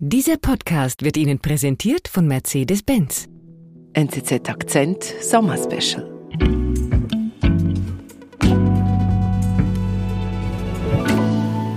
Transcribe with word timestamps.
Dieser 0.00 0.38
Podcast 0.38 1.04
wird 1.04 1.16
Ihnen 1.16 1.38
präsentiert 1.38 2.08
von 2.08 2.26
Mercedes-Benz. 2.26 3.28
NZZ 3.92 4.48
Akzent 4.48 5.04
Sommerspecial. 5.04 6.10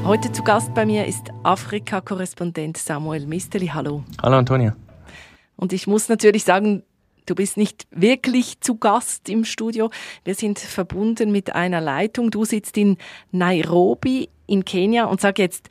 Heute 0.03 0.31
zu 0.31 0.43
Gast 0.43 0.73
bei 0.73 0.87
mir 0.87 1.05
ist 1.05 1.29
Afrika-Korrespondent 1.43 2.77
Samuel 2.77 3.27
Misteli. 3.27 3.67
Hallo. 3.67 4.03
Hallo 4.23 4.37
Antonia. 4.37 4.75
Und 5.55 5.71
ich 5.71 5.85
muss 5.85 6.09
natürlich 6.09 6.43
sagen, 6.43 6.81
du 7.27 7.35
bist 7.35 7.55
nicht 7.55 7.85
wirklich 7.91 8.61
zu 8.61 8.77
Gast 8.77 9.29
im 9.29 9.45
Studio. 9.45 9.91
Wir 10.23 10.33
sind 10.33 10.57
verbunden 10.57 11.31
mit 11.31 11.53
einer 11.53 11.81
Leitung. 11.81 12.31
Du 12.31 12.45
sitzt 12.45 12.77
in 12.77 12.97
Nairobi 13.31 14.29
in 14.47 14.65
Kenia 14.65 15.05
und 15.05 15.21
sag 15.21 15.37
jetzt, 15.37 15.69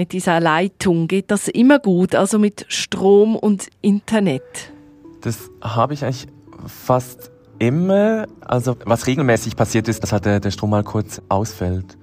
mit 0.00 0.12
dieser 0.12 0.40
Leitung, 0.40 1.08
geht 1.08 1.30
das 1.30 1.46
immer 1.46 1.78
gut, 1.78 2.14
also 2.14 2.38
mit 2.38 2.64
Strom 2.68 3.36
und 3.36 3.68
Internet? 3.82 4.72
Das 5.20 5.50
habe 5.60 5.92
ich 5.92 6.02
eigentlich 6.04 6.26
fast 6.64 7.30
immer. 7.58 8.26
Also 8.40 8.78
was 8.86 9.06
regelmäßig 9.06 9.56
passiert 9.56 9.88
ist, 9.88 10.02
dass 10.02 10.12
halt 10.12 10.24
der, 10.24 10.40
der 10.40 10.52
Strom 10.52 10.70
mal 10.70 10.84
kurz 10.84 11.20
ausfällt. 11.28 11.98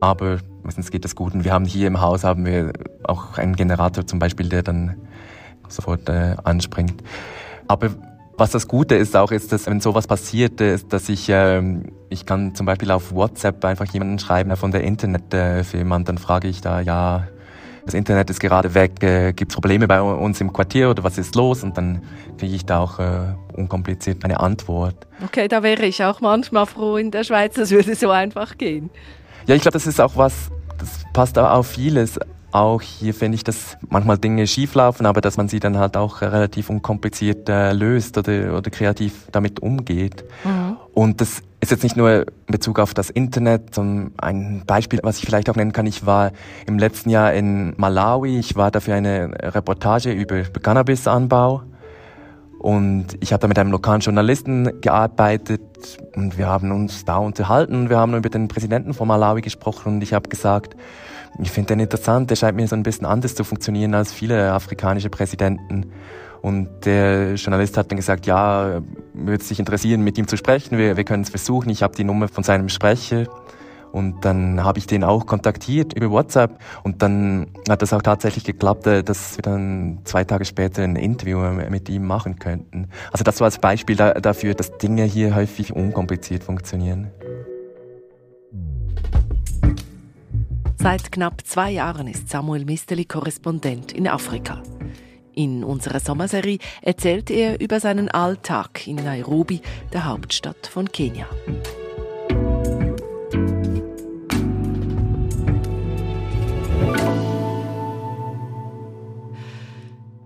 Aber 0.00 0.38
meistens 0.64 0.90
geht 0.90 1.04
das 1.04 1.14
gut. 1.14 1.32
Und 1.34 1.44
wir 1.44 1.52
haben 1.52 1.64
hier 1.64 1.86
im 1.86 2.00
Haus 2.00 2.24
haben 2.24 2.44
wir 2.44 2.72
auch 3.04 3.38
einen 3.38 3.54
Generator 3.54 4.04
zum 4.04 4.18
Beispiel, 4.18 4.48
der 4.48 4.64
dann 4.64 4.96
sofort 5.68 6.08
äh, 6.08 6.34
anspringt. 6.42 7.04
Aber 7.68 7.90
was 8.36 8.50
das 8.50 8.66
Gute 8.68 8.94
ist 8.94 9.16
auch, 9.16 9.30
ist, 9.30 9.52
dass 9.52 9.66
wenn 9.66 9.80
sowas 9.80 10.06
passiert, 10.06 10.60
ist, 10.60 10.92
dass 10.92 11.08
ich, 11.08 11.28
ähm, 11.28 11.92
ich 12.08 12.26
kann 12.26 12.54
zum 12.54 12.66
Beispiel 12.66 12.90
auf 12.90 13.12
WhatsApp 13.12 13.64
einfach 13.64 13.86
jemanden 13.92 14.18
schreiben 14.18 14.56
von 14.56 14.72
der 14.72 14.84
Internetfirma 14.84 15.96
und 15.96 16.08
dann 16.08 16.18
frage 16.18 16.48
ich 16.48 16.60
da, 16.60 16.80
ja, 16.80 17.28
das 17.84 17.94
Internet 17.94 18.30
ist 18.30 18.40
gerade 18.40 18.74
weg, 18.74 19.02
äh, 19.02 19.32
gibt 19.32 19.50
es 19.50 19.54
Probleme 19.54 19.88
bei 19.88 20.00
uns 20.00 20.40
im 20.40 20.52
Quartier 20.52 20.90
oder 20.90 21.02
was 21.02 21.18
ist 21.18 21.34
los? 21.34 21.64
Und 21.64 21.76
dann 21.76 22.02
kriege 22.38 22.54
ich 22.54 22.64
da 22.64 22.78
auch 22.78 22.98
äh, 22.98 23.34
unkompliziert 23.54 24.24
eine 24.24 24.38
Antwort. 24.40 24.94
Okay, 25.24 25.48
da 25.48 25.62
wäre 25.62 25.84
ich 25.84 26.02
auch 26.04 26.20
manchmal 26.20 26.66
froh 26.66 26.96
in 26.96 27.10
der 27.10 27.24
Schweiz, 27.24 27.54
das 27.54 27.70
würde 27.70 27.94
so 27.94 28.10
einfach 28.10 28.56
gehen. 28.56 28.90
Ja, 29.46 29.56
ich 29.56 29.62
glaube, 29.62 29.72
das 29.72 29.86
ist 29.86 30.00
auch 30.00 30.16
was, 30.16 30.50
das 30.78 31.04
passt 31.12 31.38
auch 31.38 31.50
auf 31.50 31.66
vieles. 31.66 32.18
Auch 32.52 32.82
hier 32.82 33.14
finde 33.14 33.36
ich, 33.36 33.44
dass 33.44 33.78
manchmal 33.88 34.18
Dinge 34.18 34.46
schieflaufen, 34.46 35.06
aber 35.06 35.22
dass 35.22 35.38
man 35.38 35.48
sie 35.48 35.58
dann 35.58 35.78
halt 35.78 35.96
auch 35.96 36.20
relativ 36.20 36.68
unkompliziert 36.68 37.48
äh, 37.48 37.72
löst 37.72 38.18
oder, 38.18 38.56
oder 38.56 38.70
kreativ 38.70 39.26
damit 39.32 39.60
umgeht. 39.60 40.24
Mhm. 40.44 40.76
Und 40.92 41.22
das 41.22 41.42
ist 41.60 41.70
jetzt 41.70 41.82
nicht 41.82 41.96
nur 41.96 42.26
in 42.26 42.26
Bezug 42.46 42.78
auf 42.78 42.92
das 42.92 43.08
Internet, 43.08 43.74
sondern 43.74 44.12
ein 44.18 44.64
Beispiel, 44.66 45.00
was 45.02 45.16
ich 45.16 45.24
vielleicht 45.24 45.48
auch 45.48 45.56
nennen 45.56 45.72
kann. 45.72 45.86
Ich 45.86 46.04
war 46.04 46.32
im 46.66 46.78
letzten 46.78 47.08
Jahr 47.08 47.32
in 47.32 47.72
Malawi. 47.78 48.38
Ich 48.38 48.54
war 48.54 48.70
dafür 48.70 48.96
eine 48.96 49.30
Reportage 49.54 50.12
über 50.12 50.42
Cannabisanbau. 50.42 51.62
Und 52.58 53.06
ich 53.20 53.32
habe 53.32 53.40
da 53.40 53.48
mit 53.48 53.58
einem 53.58 53.72
lokalen 53.72 54.02
Journalisten 54.02 54.80
gearbeitet 54.82 55.98
und 56.14 56.38
wir 56.38 56.46
haben 56.46 56.70
uns 56.70 57.04
da 57.04 57.16
unterhalten. 57.16 57.88
Wir 57.88 57.98
haben 57.98 58.14
über 58.14 58.28
den 58.28 58.46
Präsidenten 58.46 58.94
von 58.94 59.08
Malawi 59.08 59.40
gesprochen 59.40 59.94
und 59.94 60.02
ich 60.02 60.12
habe 60.12 60.28
gesagt, 60.28 60.76
ich 61.40 61.50
finde 61.50 61.68
den 61.68 61.80
interessant, 61.80 62.30
der 62.30 62.36
scheint 62.36 62.56
mir 62.56 62.66
so 62.68 62.76
ein 62.76 62.82
bisschen 62.82 63.06
anders 63.06 63.34
zu 63.34 63.44
funktionieren 63.44 63.94
als 63.94 64.12
viele 64.12 64.52
afrikanische 64.52 65.08
Präsidenten. 65.08 65.92
Und 66.42 66.68
der 66.84 67.34
Journalist 67.34 67.76
hat 67.76 67.90
dann 67.90 67.96
gesagt, 67.96 68.26
ja, 68.26 68.82
würde 69.14 69.44
sich 69.44 69.58
interessieren, 69.58 70.02
mit 70.02 70.18
ihm 70.18 70.26
zu 70.26 70.36
sprechen, 70.36 70.76
wir, 70.76 70.96
wir 70.96 71.04
können 71.04 71.22
es 71.22 71.30
versuchen. 71.30 71.70
Ich 71.70 71.82
habe 71.82 71.94
die 71.94 72.04
Nummer 72.04 72.28
von 72.28 72.42
seinem 72.42 72.68
Sprecher 72.68 73.26
und 73.92 74.24
dann 74.24 74.64
habe 74.64 74.78
ich 74.78 74.86
den 74.86 75.04
auch 75.04 75.26
kontaktiert 75.26 75.92
über 75.92 76.10
WhatsApp 76.10 76.58
und 76.82 77.02
dann 77.02 77.48
hat 77.68 77.82
das 77.82 77.92
auch 77.92 78.02
tatsächlich 78.02 78.42
geklappt, 78.44 78.86
äh, 78.86 79.04
dass 79.04 79.36
wir 79.36 79.42
dann 79.42 80.00
zwei 80.04 80.24
Tage 80.24 80.44
später 80.44 80.82
ein 80.82 80.96
Interview 80.96 81.38
mit 81.70 81.88
ihm 81.88 82.06
machen 82.06 82.38
könnten. 82.38 82.88
Also 83.12 83.22
das 83.22 83.38
war 83.40 83.44
als 83.44 83.58
Beispiel 83.58 83.96
dafür, 83.96 84.54
dass 84.54 84.76
Dinge 84.78 85.04
hier 85.04 85.34
häufig 85.34 85.74
unkompliziert 85.74 86.42
funktionieren. 86.42 87.10
Seit 90.82 91.12
knapp 91.12 91.46
zwei 91.46 91.70
Jahren 91.70 92.08
ist 92.08 92.28
Samuel 92.28 92.64
Misteli 92.64 93.04
Korrespondent 93.04 93.92
in 93.92 94.08
Afrika. 94.08 94.64
In 95.32 95.62
unserer 95.62 96.00
Sommerserie 96.00 96.58
erzählt 96.82 97.30
er 97.30 97.60
über 97.60 97.78
seinen 97.78 98.08
Alltag 98.08 98.88
in 98.88 98.96
Nairobi, 98.96 99.60
der 99.92 100.06
Hauptstadt 100.06 100.66
von 100.66 100.90
Kenia. 100.90 101.28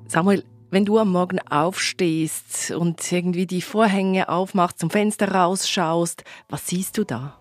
Samuel, 0.08 0.42
wenn 0.70 0.86
du 0.86 0.96
am 0.96 1.12
Morgen 1.12 1.38
aufstehst 1.50 2.70
und 2.70 3.12
irgendwie 3.12 3.46
die 3.46 3.60
Vorhänge 3.60 4.30
aufmachst, 4.30 4.78
zum 4.78 4.88
Fenster 4.88 5.32
rausschaust, 5.32 6.24
was 6.48 6.66
siehst 6.66 6.96
du 6.96 7.04
da? 7.04 7.36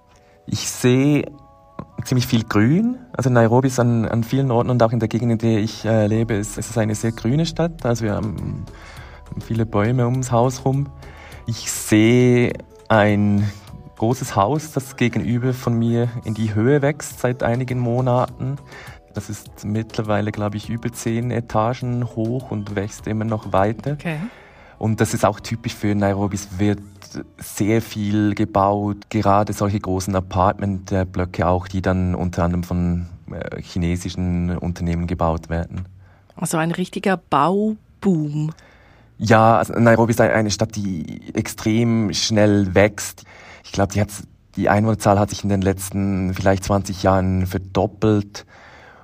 Ich 0.47 0.69
sehe 0.69 1.25
ziemlich 2.05 2.27
viel 2.27 2.43
Grün. 2.43 2.97
Also 3.13 3.29
Nairobi 3.29 3.67
ist 3.67 3.79
an, 3.79 4.05
an 4.05 4.23
vielen 4.23 4.51
Orten 4.51 4.69
und 4.69 4.81
auch 4.81 4.91
in 4.91 4.99
der 4.99 5.09
Gegend, 5.09 5.31
in 5.31 5.37
der 5.37 5.59
ich 5.59 5.83
äh, 5.85 6.07
lebe, 6.07 6.35
ist, 6.35 6.57
ist 6.57 6.69
es 6.69 6.77
eine 6.77 6.95
sehr 6.95 7.11
grüne 7.11 7.45
Stadt. 7.45 7.85
Also 7.85 8.05
wir 8.05 8.13
haben 8.13 8.65
viele 9.45 9.65
Bäume 9.65 10.05
ums 10.05 10.31
Haus 10.31 10.63
rum. 10.65 10.87
Ich 11.47 11.71
sehe 11.71 12.53
ein 12.87 13.49
großes 13.97 14.35
Haus, 14.35 14.71
das 14.71 14.95
gegenüber 14.95 15.53
von 15.53 15.77
mir 15.77 16.09
in 16.23 16.33
die 16.33 16.53
Höhe 16.53 16.81
wächst 16.81 17.19
seit 17.19 17.43
einigen 17.43 17.79
Monaten. 17.79 18.57
Das 19.13 19.29
ist 19.29 19.63
mittlerweile, 19.63 20.31
glaube 20.31 20.57
ich, 20.57 20.69
über 20.69 20.91
zehn 20.91 21.31
Etagen 21.31 22.03
hoch 22.15 22.51
und 22.51 22.75
wächst 22.75 23.07
immer 23.07 23.25
noch 23.25 23.53
weiter. 23.53 23.93
Okay. 23.93 24.17
Und 24.85 25.01
das 25.01 25.15
ist 25.15 25.25
auch 25.25 25.39
typisch 25.39 25.73
für 25.73 25.95
Nairobi. 25.95 26.35
Es 26.35 26.59
wird 26.59 26.77
sehr 27.39 27.81
viel 27.81 28.35
gebaut, 28.35 29.09
gerade 29.09 29.51
solche 29.51 29.79
großen 29.79 30.15
Apartmentblöcke 30.15 31.47
auch, 31.47 31.67
die 31.67 31.81
dann 31.81 32.13
unter 32.13 32.43
anderem 32.43 32.63
von 32.63 33.07
äh, 33.31 33.59
chinesischen 33.63 34.55
Unternehmen 34.55 35.07
gebaut 35.07 35.49
werden. 35.49 35.85
Also 36.35 36.57
ein 36.57 36.69
richtiger 36.69 37.17
Bauboom. 37.17 38.51
Ja, 39.17 39.57
also 39.57 39.73
Nairobi 39.73 40.11
ist 40.11 40.21
eine 40.21 40.51
Stadt, 40.51 40.75
die 40.75 41.33
extrem 41.33 42.13
schnell 42.13 42.75
wächst. 42.75 43.23
Ich 43.63 43.71
glaube, 43.71 43.91
die, 43.91 44.03
die 44.55 44.69
Einwohnerzahl 44.69 45.17
hat 45.17 45.31
sich 45.31 45.41
in 45.41 45.49
den 45.49 45.63
letzten 45.63 46.35
vielleicht 46.35 46.63
20 46.63 47.01
Jahren 47.01 47.47
verdoppelt. 47.47 48.45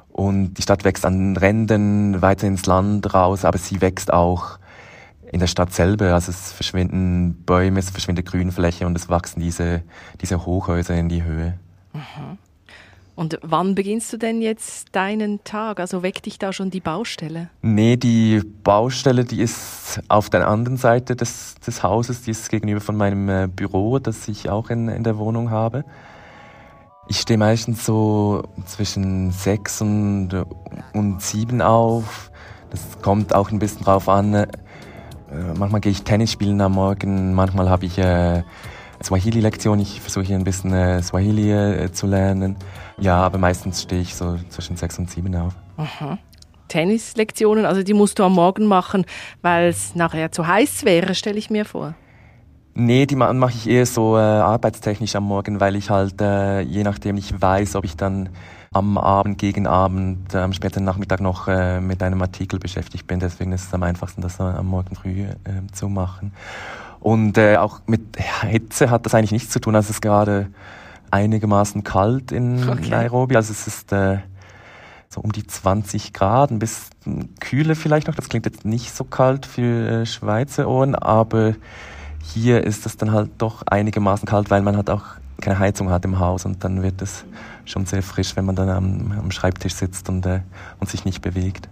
Und 0.10 0.54
die 0.54 0.62
Stadt 0.62 0.84
wächst 0.84 1.08
an 1.08 1.36
Rändern 1.38 2.22
weiter 2.22 2.46
ins 2.46 2.68
Land 2.68 3.16
raus, 3.16 3.46
aber 3.46 3.58
sie 3.58 3.82
wächst 3.82 4.14
auch 4.14 4.61
in 5.32 5.40
der 5.40 5.48
Stadt 5.48 5.74
selber. 5.74 6.14
Also 6.14 6.32
es 6.32 6.52
verschwinden 6.52 7.44
Bäume, 7.46 7.80
es 7.80 7.90
verschwindet 7.90 8.26
Grünfläche 8.26 8.86
und 8.86 8.96
es 8.96 9.10
wachsen 9.10 9.40
diese, 9.40 9.82
diese 10.22 10.46
Hochhäuser 10.46 10.96
in 10.96 11.10
die 11.10 11.24
Höhe. 11.24 11.58
Mhm. 11.94 12.38
Und 13.16 13.38
wann 13.44 13.76
beginnst 13.76 14.12
du 14.14 14.18
denn 14.18 14.42
jetzt 14.42 14.96
deinen 14.96 15.44
Tag? 15.44 15.80
Also 15.80 16.02
weckt 16.02 16.26
dich 16.26 16.40
da 16.40 16.54
schon 16.54 16.72
die 16.72 16.80
Baustelle? 16.80 17.50
Nee, 17.62 17.98
die 17.98 18.42
Baustelle, 18.64 19.26
die 19.26 19.42
ist 19.42 20.02
auf 20.08 20.30
der 20.30 20.48
anderen 20.48 20.78
Seite 20.78 21.16
des, 21.16 21.56
des 21.56 21.84
Hauses, 21.84 22.24
die 22.24 22.32
ist 22.32 22.50
gegenüber 22.50 22.82
von 22.82 22.96
meinem 22.96 23.30
äh, 23.30 23.48
Büro, 23.48 24.00
das 24.00 24.28
ich 24.28 24.50
auch 24.50 24.70
in, 24.70 24.88
in 24.88 25.04
der 25.04 25.18
Wohnung 25.18 25.52
habe. 25.52 25.84
Ich 27.10 27.20
stehe 27.20 27.38
meistens 27.38 27.86
so 27.86 28.44
zwischen 28.66 29.32
sechs 29.32 29.82
und, 29.82 30.30
und 30.94 31.22
sieben 31.22 31.62
auf. 31.62 32.32
Das 32.70 33.02
kommt 33.02 33.36
auch 33.36 33.52
ein 33.52 33.60
bisschen 33.60 33.84
drauf 33.84 34.08
an, 34.08 34.34
äh, 34.34 34.48
manchmal 35.58 35.82
gehe 35.82 35.92
ich 35.92 36.04
Tennis 36.04 36.32
spielen 36.32 36.62
am 36.62 36.74
Morgen, 36.74 37.34
manchmal 37.34 37.70
habe 37.70 37.86
ich 37.86 37.98
äh, 37.98 38.44
Swahili-Lektion. 39.04 39.80
Ich 39.80 40.02
versuche 40.02 40.34
ein 40.34 40.44
bisschen 40.44 40.74
äh, 40.74 41.02
Swahili 41.02 41.52
äh, 41.52 41.92
zu 41.92 42.08
lernen. 42.08 42.56
Ja, 43.00 43.18
aber 43.18 43.38
meistens 43.38 43.82
stehe 43.82 44.02
ich 44.02 44.16
so 44.16 44.38
zwischen 44.50 44.76
sechs 44.76 44.98
und 45.00 45.10
sieben 45.10 45.36
auf. 45.36 45.54
Tennislektionen, 46.68 47.66
also 47.66 47.84
die 47.84 47.94
musst 47.94 48.20
du 48.20 48.24
am 48.24 48.34
Morgen 48.34 48.66
machen, 48.66 49.06
weil 49.42 49.68
es 49.68 49.94
nachher 49.96 50.32
zu 50.32 50.48
heiß 50.48 50.86
wäre, 50.86 51.16
stelle 51.16 51.38
ich 51.38 51.50
mir 51.50 51.66
vor. 51.66 51.96
Nee, 52.74 53.06
die 53.06 53.16
mache 53.16 53.52
ich 53.52 53.70
eher 53.70 53.86
so 53.86 54.18
äh, 54.18 54.22
arbeitstechnisch 54.22 55.16
am 55.16 55.26
Morgen, 55.26 55.60
weil 55.60 55.76
ich 55.76 55.90
halt, 55.90 56.22
äh, 56.22 56.62
je 56.62 56.84
nachdem 56.84 57.18
ich 57.18 57.42
weiß, 57.42 57.76
ob 57.76 57.84
ich 57.84 57.98
dann 57.98 58.30
am 58.74 58.98
Abend, 58.98 59.38
gegen 59.38 59.68
Abend, 59.68 60.34
äh, 60.34 60.38
am 60.38 60.54
späten 60.54 60.86
Nachmittag 60.86 61.20
noch 61.20 61.50
äh, 61.50 61.82
mit 61.82 62.02
einem 62.02 62.22
Artikel 62.22 62.60
beschäftigt 62.60 63.08
bin. 63.08 63.20
Deswegen 63.20 63.52
ist 63.52 63.66
es 63.66 63.74
am 63.74 63.84
einfachsten, 63.84 64.22
das 64.22 64.40
am 64.40 64.68
Morgen 64.68 64.96
früh 64.96 65.24
äh, 65.24 65.36
zu 65.74 65.90
machen. 65.90 66.32
Und 67.02 67.38
äh, 67.38 67.58
auch 67.58 67.82
mit 67.88 68.02
Hitze 68.42 68.90
hat 68.90 69.06
das 69.06 69.16
eigentlich 69.16 69.32
nichts 69.32 69.50
zu 69.50 69.60
tun. 69.60 69.76
Also 69.76 69.88
es 69.88 69.98
ist 69.98 70.02
gerade 70.02 70.48
einigermaßen 71.10 71.84
kalt 71.84 72.32
in 72.32 72.70
okay. 72.70 72.90
Nairobi. 72.90 73.36
Also 73.36 73.52
es 73.52 73.68
ist 73.68 73.92
äh, 73.92 74.20
so 75.10 75.20
um 75.20 75.34
die 75.34 75.46
20 75.46 76.14
Grad, 76.14 76.52
ein 76.52 76.60
bisschen 76.60 77.36
kühler 77.42 77.76
vielleicht 77.76 78.08
noch. 78.08 78.16
Das 78.16 78.30
klingt 78.30 78.46
jetzt 78.46 78.64
nicht 78.64 78.96
so 78.96 79.04
kalt 79.04 79.46
für 79.46 79.90
äh, 79.90 80.06
Schweizer 80.06 80.70
Ohren, 80.70 80.96
aber 80.96 81.56
hier 82.24 82.64
ist 82.64 82.86
es 82.86 82.98
dann 82.98 83.12
halt 83.12 83.32
doch 83.38 83.64
einigermaßen 83.66 84.28
kalt, 84.28 84.50
weil 84.50 84.62
man 84.62 84.76
halt 84.76 84.90
auch 84.90 85.04
keine 85.42 85.60
Heizung 85.60 85.90
hat 85.90 86.06
im 86.06 86.20
Haus 86.20 86.46
und 86.46 86.64
dann 86.64 86.84
wird 86.84 87.02
es 87.02 87.26
schon 87.66 87.86
sehr 87.86 88.04
frisch, 88.04 88.36
wenn 88.36 88.46
man 88.46 88.56
dann 88.56 88.70
am, 88.70 89.12
am 89.18 89.32
Schreibtisch 89.32 89.74
sitzt 89.74 90.08
und, 90.10 90.26
äh, 90.26 90.42
und 90.80 90.90
sich 90.90 91.04
nicht 91.04 91.22
bewegt. 91.22 91.68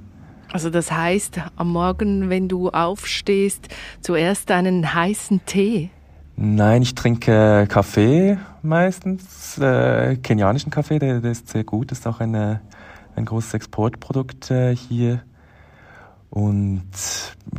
Also 0.51 0.69
das 0.69 0.91
heißt, 0.91 1.39
am 1.55 1.71
Morgen, 1.71 2.29
wenn 2.29 2.47
du 2.47 2.69
aufstehst, 2.69 3.67
zuerst 4.01 4.49
einen 4.49 4.93
heißen 4.93 5.41
Tee? 5.45 5.91
Nein, 6.35 6.81
ich 6.81 6.95
trinke 6.95 7.67
Kaffee 7.69 8.37
meistens, 8.63 9.57
äh, 9.59 10.15
kenianischen 10.17 10.71
Kaffee, 10.71 10.97
der, 10.97 11.21
der, 11.21 11.31
ist 11.31 11.49
sehr 11.49 11.63
gut, 11.63 11.91
ist 11.91 12.07
auch 12.07 12.19
eine, 12.19 12.61
ein 13.15 13.25
großes 13.25 13.53
Exportprodukt 13.53 14.49
äh, 14.49 14.75
hier. 14.75 15.21
Und 16.29 16.89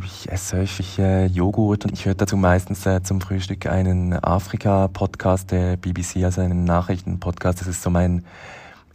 ich 0.03 0.31
esse 0.31 0.57
häufig 0.57 0.99
äh, 0.99 1.25
Joghurt 1.25 1.85
und 1.85 1.93
ich 1.93 2.05
höre 2.05 2.15
dazu 2.15 2.37
meistens 2.37 2.85
äh, 2.85 3.01
zum 3.03 3.21
Frühstück 3.21 3.65
einen 3.65 4.13
Afrika-Podcast 4.13 5.51
der 5.51 5.77
BBC, 5.77 6.23
also 6.23 6.41
einen 6.41 6.63
Nachrichten-Podcast. 6.63 7.61
Das 7.61 7.67
ist 7.67 7.81
so 7.81 7.89
mein 7.89 8.23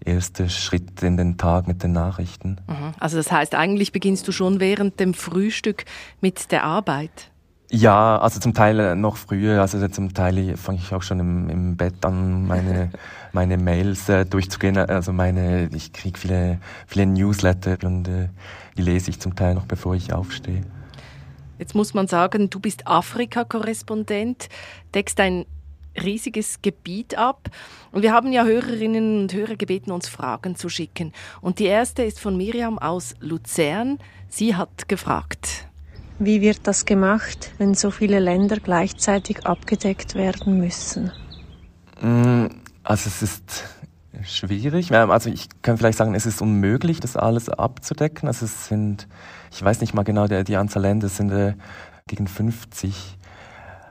erster 0.04 0.48
Schritt 0.48 1.02
in 1.02 1.16
den 1.16 1.36
Tag 1.36 1.66
mit 1.68 1.82
den 1.82 1.92
Nachrichten. 1.92 2.58
Mhm. 2.66 2.92
Also 2.98 3.16
das 3.16 3.30
heißt, 3.32 3.54
eigentlich 3.54 3.92
beginnst 3.92 4.26
du 4.28 4.32
schon 4.32 4.60
während 4.60 5.00
dem 5.00 5.14
Frühstück 5.14 5.84
mit 6.20 6.52
der 6.52 6.64
Arbeit? 6.64 7.30
Ja, 7.68 8.18
also 8.18 8.38
zum 8.38 8.54
Teil 8.54 8.78
äh, 8.78 8.94
noch 8.94 9.16
früher, 9.16 9.60
also 9.60 9.86
zum 9.88 10.14
Teil 10.14 10.56
fange 10.56 10.78
ich 10.78 10.94
auch 10.94 11.02
schon 11.02 11.18
im, 11.18 11.48
im 11.48 11.76
Bett 11.76 12.04
an, 12.04 12.46
meine, 12.46 12.90
meine 13.32 13.58
Mails 13.58 14.08
äh, 14.08 14.24
durchzugehen. 14.24 14.76
Also 14.76 15.12
meine, 15.12 15.68
ich 15.74 15.92
kriege 15.92 16.16
viele, 16.16 16.58
viele 16.86 17.06
Newsletter 17.06 17.76
und 17.82 18.06
äh, 18.06 18.28
die 18.76 18.82
lese 18.82 19.10
ich 19.10 19.18
zum 19.18 19.34
Teil 19.34 19.54
noch, 19.54 19.66
bevor 19.66 19.96
ich 19.96 20.12
aufstehe. 20.12 20.62
Jetzt 21.58 21.74
muss 21.74 21.94
man 21.94 22.06
sagen, 22.06 22.50
du 22.50 22.60
bist 22.60 22.86
Afrika-Korrespondent, 22.86 24.48
deckst 24.94 25.18
ein 25.20 25.46
riesiges 26.02 26.60
Gebiet 26.62 27.16
ab. 27.16 27.48
Und 27.92 28.02
wir 28.02 28.12
haben 28.12 28.32
ja 28.32 28.44
Hörerinnen 28.44 29.22
und 29.22 29.32
Hörer 29.32 29.56
gebeten, 29.56 29.90
uns 29.90 30.08
Fragen 30.08 30.56
zu 30.56 30.68
schicken. 30.68 31.12
Und 31.40 31.58
die 31.58 31.64
erste 31.64 32.02
ist 32.02 32.20
von 32.20 32.36
Miriam 32.36 32.78
aus 32.78 33.14
Luzern. 33.20 33.98
Sie 34.28 34.54
hat 34.54 34.88
gefragt. 34.88 35.66
Wie 36.18 36.40
wird 36.40 36.60
das 36.66 36.86
gemacht, 36.86 37.52
wenn 37.58 37.74
so 37.74 37.90
viele 37.90 38.20
Länder 38.20 38.56
gleichzeitig 38.58 39.44
abgedeckt 39.46 40.14
werden 40.14 40.58
müssen? 40.58 41.12
Mm, 42.00 42.46
also 42.82 43.08
es 43.08 43.22
ist 43.22 43.64
schwierig. 44.26 44.92
Also 44.92 45.30
ich 45.30 45.48
kann 45.62 45.78
vielleicht 45.78 45.98
sagen, 45.98 46.14
es 46.14 46.26
ist 46.26 46.42
unmöglich, 46.42 47.00
das 47.00 47.16
alles 47.16 47.48
abzudecken. 47.48 48.28
Also 48.28 48.44
es 48.44 48.68
sind, 48.68 49.08
ich 49.50 49.62
weiß 49.62 49.80
nicht 49.80 49.94
mal 49.94 50.02
genau 50.02 50.26
die, 50.26 50.56
Anzahl 50.56 50.82
Länder, 50.82 51.08
sind 51.08 51.30
äh, 51.30 51.54
gegen 52.06 52.26
50. 52.26 53.18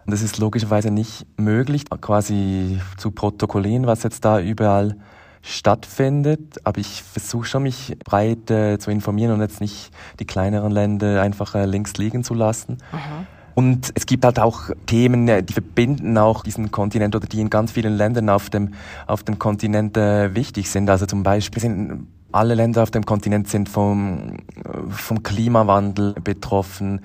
Und 0.06 0.14
es 0.14 0.22
ist 0.22 0.38
logischerweise 0.38 0.92
nicht 0.92 1.26
möglich, 1.38 1.86
quasi 2.02 2.80
zu 2.98 3.12
protokollieren, 3.12 3.88
was 3.88 4.04
jetzt 4.04 4.24
da 4.24 4.40
überall 4.40 4.98
stattfindet. 5.42 6.60
Aber 6.64 6.80
ich 6.80 7.02
versuche 7.02 7.46
schon, 7.46 7.64
mich 7.64 7.98
breit 8.04 8.52
äh, 8.52 8.78
zu 8.78 8.92
informieren 8.92 9.32
und 9.32 9.42
jetzt 9.42 9.62
nicht 9.62 9.92
die 10.20 10.26
kleineren 10.26 10.72
Länder 10.72 11.22
einfach 11.22 11.56
äh, 11.56 11.66
links 11.66 11.94
liegen 11.98 12.24
zu 12.24 12.34
lassen. 12.34 12.78
Aha. 12.92 13.26
Und 13.56 13.92
es 13.96 14.06
gibt 14.06 14.26
halt 14.26 14.38
auch 14.38 14.70
Themen, 14.86 15.28
äh, 15.28 15.42
die 15.42 15.54
verbinden 15.54 16.18
auch 16.18 16.44
diesen 16.44 16.72
Kontinent 16.72 17.16
oder 17.16 17.26
die 17.26 17.40
in 17.40 17.50
ganz 17.50 17.72
vielen 17.72 17.96
Ländern 17.96 18.30
auf 18.30 18.50
dem, 18.50 18.74
auf 19.08 19.24
dem 19.24 19.40
Kontinent 19.40 19.98
äh, 19.98 20.36
wichtig 20.36 20.70
sind. 20.70 20.90
Also 20.90 21.06
zum 21.06 21.24
Beispiel 21.24 21.62
sind 21.62 22.08
alle 22.34 22.54
Länder 22.54 22.84
auf 22.84 22.92
dem 22.92 23.06
Kontinent 23.06 23.48
sind 23.48 23.70
vom, 23.70 24.38
vom 24.90 25.24
Klimawandel 25.24 26.16
betroffen. 26.22 27.00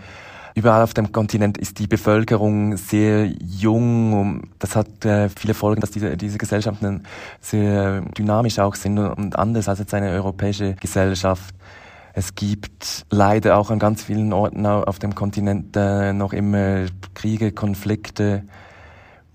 Überall 0.56 0.82
auf 0.82 0.92
dem 0.92 1.12
Kontinent 1.12 1.56
ist 1.56 1.78
die 1.78 1.86
Bevölkerung 1.86 2.76
sehr 2.76 3.26
jung. 3.26 4.42
Das 4.58 4.74
hat 4.74 5.04
äh, 5.04 5.28
viele 5.28 5.54
Folgen, 5.54 5.80
dass 5.80 5.92
diese, 5.92 6.16
diese 6.16 6.38
Gesellschaften 6.38 7.04
sehr 7.40 8.00
dynamisch 8.00 8.58
auch 8.58 8.74
sind 8.74 8.98
und 8.98 9.38
anders 9.38 9.68
als 9.68 9.78
jetzt 9.78 9.94
eine 9.94 10.10
europäische 10.10 10.74
Gesellschaft. 10.74 11.54
Es 12.12 12.34
gibt 12.34 13.06
leider 13.10 13.56
auch 13.56 13.70
an 13.70 13.78
ganz 13.78 14.02
vielen 14.02 14.32
Orten 14.32 14.66
auf 14.66 14.98
dem 14.98 15.14
Kontinent 15.14 15.76
äh, 15.76 16.12
noch 16.12 16.32
immer 16.32 16.86
Kriege, 17.14 17.52
Konflikte. 17.52 18.44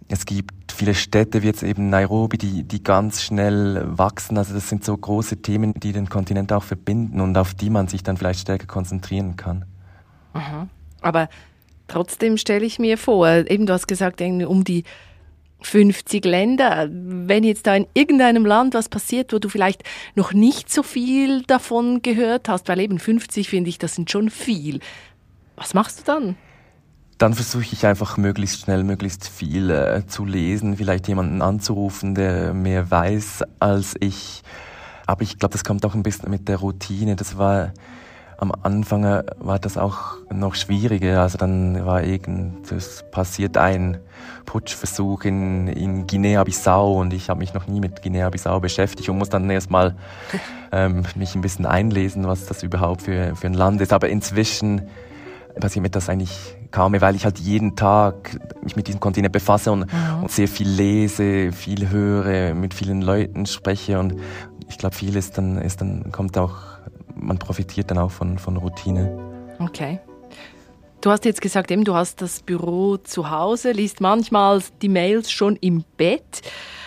Es 0.07 0.25
gibt 0.25 0.71
viele 0.71 0.93
Städte 0.93 1.41
wie 1.41 1.47
jetzt 1.47 1.63
eben 1.63 1.89
Nairobi, 1.89 2.37
die, 2.37 2.63
die 2.63 2.83
ganz 2.83 3.23
schnell 3.23 3.81
wachsen. 3.85 4.37
Also 4.37 4.53
das 4.53 4.69
sind 4.69 4.83
so 4.83 4.95
große 4.95 5.37
Themen, 5.37 5.73
die 5.73 5.93
den 5.93 6.09
Kontinent 6.09 6.51
auch 6.51 6.63
verbinden 6.63 7.21
und 7.21 7.37
auf 7.37 7.53
die 7.53 7.69
man 7.69 7.87
sich 7.87 8.03
dann 8.03 8.17
vielleicht 8.17 8.41
stärker 8.41 8.67
konzentrieren 8.67 9.35
kann. 9.35 9.65
Aha. 10.33 10.67
Aber 11.01 11.29
trotzdem 11.87 12.37
stelle 12.37 12.65
ich 12.65 12.77
mir 12.77 12.97
vor, 12.97 13.27
eben 13.27 13.65
du 13.65 13.73
hast 13.73 13.87
gesagt, 13.87 14.21
um 14.21 14.63
die 14.63 14.83
50 15.65 16.23
Länder. 16.25 16.87
Wenn 16.91 17.43
jetzt 17.43 17.67
da 17.67 17.75
in 17.75 17.87
irgendeinem 17.93 18.45
Land 18.45 18.73
was 18.73 18.89
passiert, 18.89 19.33
wo 19.33 19.39
du 19.39 19.49
vielleicht 19.49 19.83
noch 20.15 20.33
nicht 20.33 20.71
so 20.71 20.83
viel 20.83 21.41
davon 21.43 22.01
gehört 22.01 22.49
hast, 22.49 22.67
weil 22.67 22.79
eben 22.79 22.99
50 22.99 23.49
finde 23.49 23.69
ich, 23.69 23.79
das 23.79 23.95
sind 23.95 24.11
schon 24.11 24.29
viel. 24.29 24.79
Was 25.55 25.73
machst 25.73 25.99
du 25.99 26.03
dann? 26.03 26.37
Dann 27.17 27.33
versuche 27.33 27.65
ich 27.71 27.85
einfach 27.85 28.17
möglichst 28.17 28.61
schnell, 28.61 28.83
möglichst 28.83 29.27
viel 29.27 29.69
äh, 29.69 30.05
zu 30.05 30.25
lesen, 30.25 30.75
vielleicht 30.77 31.07
jemanden 31.07 31.41
anzurufen, 31.41 32.13
der 32.13 32.53
mehr 32.53 32.91
weiß 32.91 33.43
als 33.59 33.95
ich. 33.99 34.43
Aber 35.07 35.21
ich 35.21 35.39
glaube, 35.39 35.53
das 35.53 35.63
kommt 35.63 35.85
auch 35.85 35.95
ein 35.95 36.03
bisschen 36.03 36.29
mit 36.29 36.49
der 36.49 36.57
Routine. 36.57 37.15
Das 37.15 37.37
war 37.37 37.71
am 38.37 38.51
Anfang 38.63 39.23
war 39.37 39.59
das 39.59 39.77
auch 39.77 40.17
noch 40.31 40.55
schwieriger. 40.55 41.21
Also 41.21 41.37
dann 41.37 41.85
war 41.85 42.03
irgend, 42.03 42.71
es 42.71 43.03
passiert 43.11 43.57
ein 43.57 43.97
Putschversuch 44.45 45.23
in, 45.23 45.67
in 45.67 46.07
Guinea-Bissau 46.07 46.99
und 46.99 47.13
ich 47.13 47.29
habe 47.29 47.39
mich 47.39 47.53
noch 47.53 47.67
nie 47.67 47.79
mit 47.79 48.01
Guinea-Bissau 48.01 48.59
beschäftigt 48.59 49.09
und 49.09 49.17
muss 49.17 49.29
dann 49.29 49.49
erstmal 49.49 49.95
ähm, 50.71 51.03
mich 51.15 51.35
ein 51.35 51.41
bisschen 51.41 51.65
einlesen, 51.65 52.27
was 52.27 52.45
das 52.45 52.63
überhaupt 52.63 53.03
für, 53.03 53.35
für 53.35 53.47
ein 53.47 53.53
Land 53.53 53.81
ist. 53.81 53.93
Aber 53.93 54.09
inzwischen 54.09 54.83
passiert 55.59 55.83
mir 55.83 55.89
das 55.89 56.09
eigentlich 56.09 56.55
kaum 56.71 56.91
mehr, 56.91 57.01
weil 57.01 57.15
ich 57.15 57.23
halt 57.23 57.39
jeden 57.39 57.75
Tag 57.75 58.37
mich 58.61 58.75
mit 58.75 58.87
diesem 58.87 58.99
Kontinent 58.99 59.31
befasse 59.31 59.71
und, 59.71 59.91
mhm. 59.91 60.23
und 60.23 60.31
sehr 60.31 60.49
viel 60.49 60.67
lese, 60.67 61.51
viel 61.53 61.89
höre, 61.89 62.53
mit 62.53 62.73
vielen 62.73 63.01
Leuten 63.01 63.45
spreche 63.45 63.99
und 63.99 64.15
ich 64.67 64.77
glaube, 64.77 64.95
vieles 64.95 65.31
dann 65.31 65.57
ist 65.57 65.79
dann 65.79 66.11
kommt 66.11 66.37
auch 66.37 66.74
man 67.15 67.37
profitiert 67.37 67.91
dann 67.91 67.97
auch 67.97 68.11
von, 68.11 68.37
von 68.37 68.57
Routine. 68.57 69.17
Okay. 69.59 69.99
Du 71.01 71.11
hast 71.11 71.25
jetzt 71.25 71.41
gesagt, 71.41 71.69
eben, 71.69 71.83
du 71.83 71.93
hast 71.93 72.21
das 72.21 72.41
Büro 72.41 72.97
zu 72.97 73.29
Hause, 73.29 73.71
liest 73.71 74.01
manchmal 74.01 74.63
die 74.81 74.89
Mails 74.89 75.31
schon 75.31 75.55
im 75.57 75.83
Bett. 75.97 76.41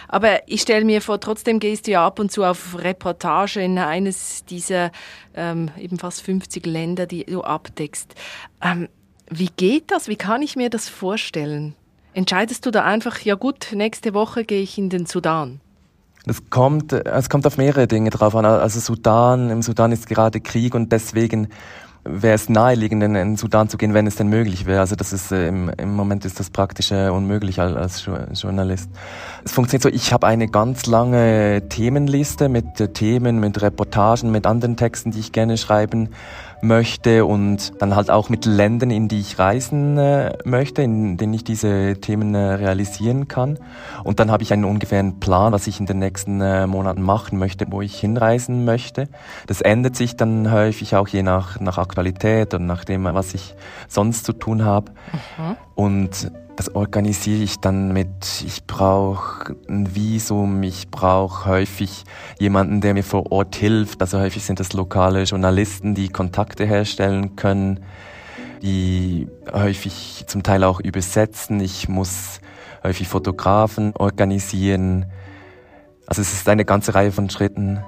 Aber 0.08 0.40
ich 0.48 0.62
stelle 0.62 0.84
mir 0.84 1.02
vor, 1.02 1.20
trotzdem 1.20 1.60
gehst 1.60 1.86
du 1.86 1.92
ja 1.92 2.04
ab 2.04 2.18
und 2.18 2.32
zu 2.32 2.42
auf 2.42 2.76
Reportage 2.78 3.60
in 3.62 3.78
eines 3.78 4.44
dieser 4.44 4.90
ähm, 5.34 5.70
eben 5.78 5.98
fast 5.98 6.22
50 6.22 6.66
Länder, 6.66 7.06
die 7.06 7.24
du 7.26 7.42
abdeckst. 7.42 8.14
Ähm, 8.62 8.88
wie 9.30 9.50
geht 9.56 9.90
das? 9.90 10.08
Wie 10.08 10.16
kann 10.16 10.42
ich 10.42 10.56
mir 10.56 10.70
das 10.70 10.88
vorstellen? 10.88 11.74
Entscheidest 12.14 12.66
du 12.66 12.70
da 12.70 12.84
einfach, 12.84 13.20
ja 13.20 13.34
gut, 13.34 13.68
nächste 13.72 14.14
Woche 14.14 14.44
gehe 14.44 14.62
ich 14.62 14.78
in 14.78 14.88
den 14.88 15.06
Sudan? 15.06 15.60
Es 16.28 16.50
kommt, 16.50 16.92
es 16.92 17.28
kommt 17.28 17.46
auf 17.46 17.56
mehrere 17.56 17.86
Dinge 17.86 18.10
drauf 18.10 18.34
an. 18.36 18.44
Also 18.44 18.80
Sudan, 18.80 19.50
im 19.50 19.62
Sudan 19.62 19.92
ist 19.92 20.08
gerade 20.08 20.40
Krieg 20.40 20.74
und 20.74 20.92
deswegen 20.92 21.48
wäre 22.04 22.34
es 22.34 22.48
naheliegend, 22.48 23.02
in 23.02 23.14
den 23.14 23.36
Sudan 23.36 23.68
zu 23.68 23.76
gehen, 23.76 23.92
wenn 23.92 24.06
es 24.06 24.16
denn 24.16 24.28
möglich 24.28 24.66
wäre. 24.66 24.80
Also 24.80 24.96
das 24.96 25.12
ist 25.12 25.32
äh, 25.32 25.48
im, 25.48 25.70
im 25.76 25.94
Moment 25.94 26.24
ist 26.24 26.40
das 26.40 26.50
praktisch 26.50 26.90
unmöglich 26.92 27.60
als, 27.60 28.08
als 28.08 28.40
Journalist. 28.40 28.90
Es 29.44 29.52
funktioniert 29.52 29.82
so, 29.82 29.88
ich 29.88 30.12
habe 30.12 30.26
eine 30.26 30.48
ganz 30.48 30.86
lange 30.86 31.68
Themenliste 31.68 32.48
mit 32.48 32.80
äh, 32.80 32.88
Themen, 32.88 33.40
mit 33.40 33.60
Reportagen, 33.60 34.30
mit 34.30 34.46
anderen 34.46 34.76
Texten, 34.76 35.10
die 35.10 35.20
ich 35.20 35.32
gerne 35.32 35.58
schreiben 35.58 36.10
möchte 36.60 37.24
und 37.24 37.80
dann 37.80 37.94
halt 37.94 38.10
auch 38.10 38.28
mit 38.28 38.44
Ländern, 38.44 38.90
in 38.90 39.08
die 39.08 39.20
ich 39.20 39.38
reisen 39.38 39.98
äh, 39.98 40.36
möchte, 40.44 40.82
in 40.82 41.16
denen 41.16 41.34
ich 41.34 41.44
diese 41.44 42.00
Themen 42.00 42.34
äh, 42.34 42.54
realisieren 42.54 43.28
kann. 43.28 43.58
Und 44.04 44.20
dann 44.20 44.30
habe 44.30 44.42
ich 44.42 44.52
einen 44.52 44.64
ungefähren 44.64 45.20
Plan, 45.20 45.52
was 45.52 45.66
ich 45.66 45.80
in 45.80 45.86
den 45.86 45.98
nächsten 45.98 46.40
äh, 46.40 46.66
Monaten 46.66 47.02
machen 47.02 47.38
möchte, 47.38 47.66
wo 47.70 47.82
ich 47.82 47.98
hinreisen 47.98 48.64
möchte. 48.64 49.08
Das 49.46 49.60
ändert 49.60 49.96
sich 49.96 50.16
dann 50.16 50.50
häufig 50.50 50.96
auch 50.96 51.08
je 51.08 51.22
nach, 51.22 51.60
nach 51.60 51.78
Aktualität 51.78 52.54
und 52.54 52.66
nach 52.66 52.84
dem, 52.84 53.04
was 53.04 53.34
ich 53.34 53.54
sonst 53.88 54.24
zu 54.24 54.32
tun 54.32 54.64
habe. 54.64 54.92
Mhm. 55.36 55.56
Und 55.74 56.32
das 56.58 56.74
organisiere 56.74 57.44
ich 57.44 57.60
dann 57.60 57.92
mit, 57.92 58.42
ich 58.44 58.66
brauche 58.66 59.54
ein 59.68 59.94
Visum, 59.94 60.60
ich 60.64 60.90
brauche 60.90 61.48
häufig 61.48 62.02
jemanden, 62.40 62.80
der 62.80 62.94
mir 62.94 63.04
vor 63.04 63.30
Ort 63.30 63.54
hilft. 63.54 64.02
Also 64.02 64.18
häufig 64.18 64.42
sind 64.42 64.58
das 64.58 64.72
lokale 64.72 65.22
Journalisten, 65.22 65.94
die 65.94 66.08
Kontakte 66.08 66.64
herstellen 66.66 67.36
können, 67.36 67.78
die 68.60 69.28
häufig 69.52 70.24
zum 70.26 70.42
Teil 70.42 70.64
auch 70.64 70.80
übersetzen. 70.80 71.60
Ich 71.60 71.88
muss 71.88 72.40
häufig 72.82 73.06
Fotografen 73.06 73.94
organisieren. 73.94 75.06
Also 76.08 76.22
es 76.22 76.32
ist 76.32 76.48
eine 76.48 76.64
ganze 76.64 76.92
Reihe 76.92 77.12
von 77.12 77.30
Schritten. 77.30 77.84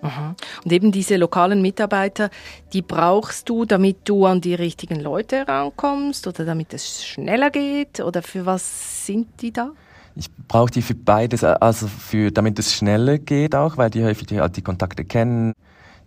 Und 0.00 0.72
eben 0.72 0.92
diese 0.92 1.16
lokalen 1.16 1.60
Mitarbeiter, 1.60 2.30
die 2.72 2.82
brauchst 2.82 3.48
du, 3.48 3.64
damit 3.64 4.08
du 4.08 4.26
an 4.26 4.40
die 4.40 4.54
richtigen 4.54 5.00
Leute 5.00 5.46
rankommst 5.48 6.26
oder 6.26 6.44
damit 6.44 6.72
es 6.72 7.04
schneller 7.04 7.50
geht? 7.50 8.00
Oder 8.00 8.22
für 8.22 8.46
was 8.46 9.06
sind 9.06 9.28
die 9.40 9.52
da? 9.52 9.70
Ich 10.14 10.30
brauche 10.48 10.70
die 10.70 10.82
für 10.82 10.94
beides, 10.94 11.44
also 11.44 11.86
für, 11.86 12.32
damit 12.32 12.58
es 12.58 12.74
schneller 12.74 13.18
geht 13.18 13.54
auch, 13.54 13.76
weil 13.76 13.90
die 13.90 14.04
häufig 14.04 14.26
die, 14.26 14.40
die 14.50 14.62
Kontakte 14.62 15.04
kennen, 15.04 15.52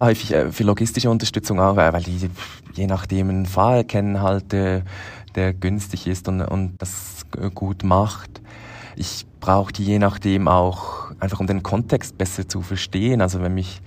häufig 0.02 0.34
äh, 0.34 0.52
für 0.52 0.64
logistische 0.64 1.10
Unterstützung 1.10 1.60
auch, 1.60 1.78
weil 1.78 2.04
die 2.04 2.30
je 2.74 2.88
nachdem 2.88 3.30
einen 3.30 3.46
Fahrer 3.46 3.84
kennen 3.84 4.22
halt, 4.22 4.52
der, 4.52 4.84
der 5.36 5.54
günstig 5.54 6.08
ist 6.08 6.28
und, 6.28 6.42
und 6.42 6.82
das 6.82 7.26
gut 7.56 7.84
macht. 7.84 8.42
Ich 8.98 9.26
brauche 9.40 9.72
die 9.72 9.86
je 9.86 10.00
nachdem 10.00 10.50
auch 10.50 11.11
einfach 11.22 11.40
um 11.40 11.48
den 11.48 11.64
Kontext 11.64 12.18
besser 12.18 12.48
zu 12.48 12.62
verstehen. 12.62 13.22
Also 13.22 13.42
wenn 13.42 13.54
mich 13.54 13.82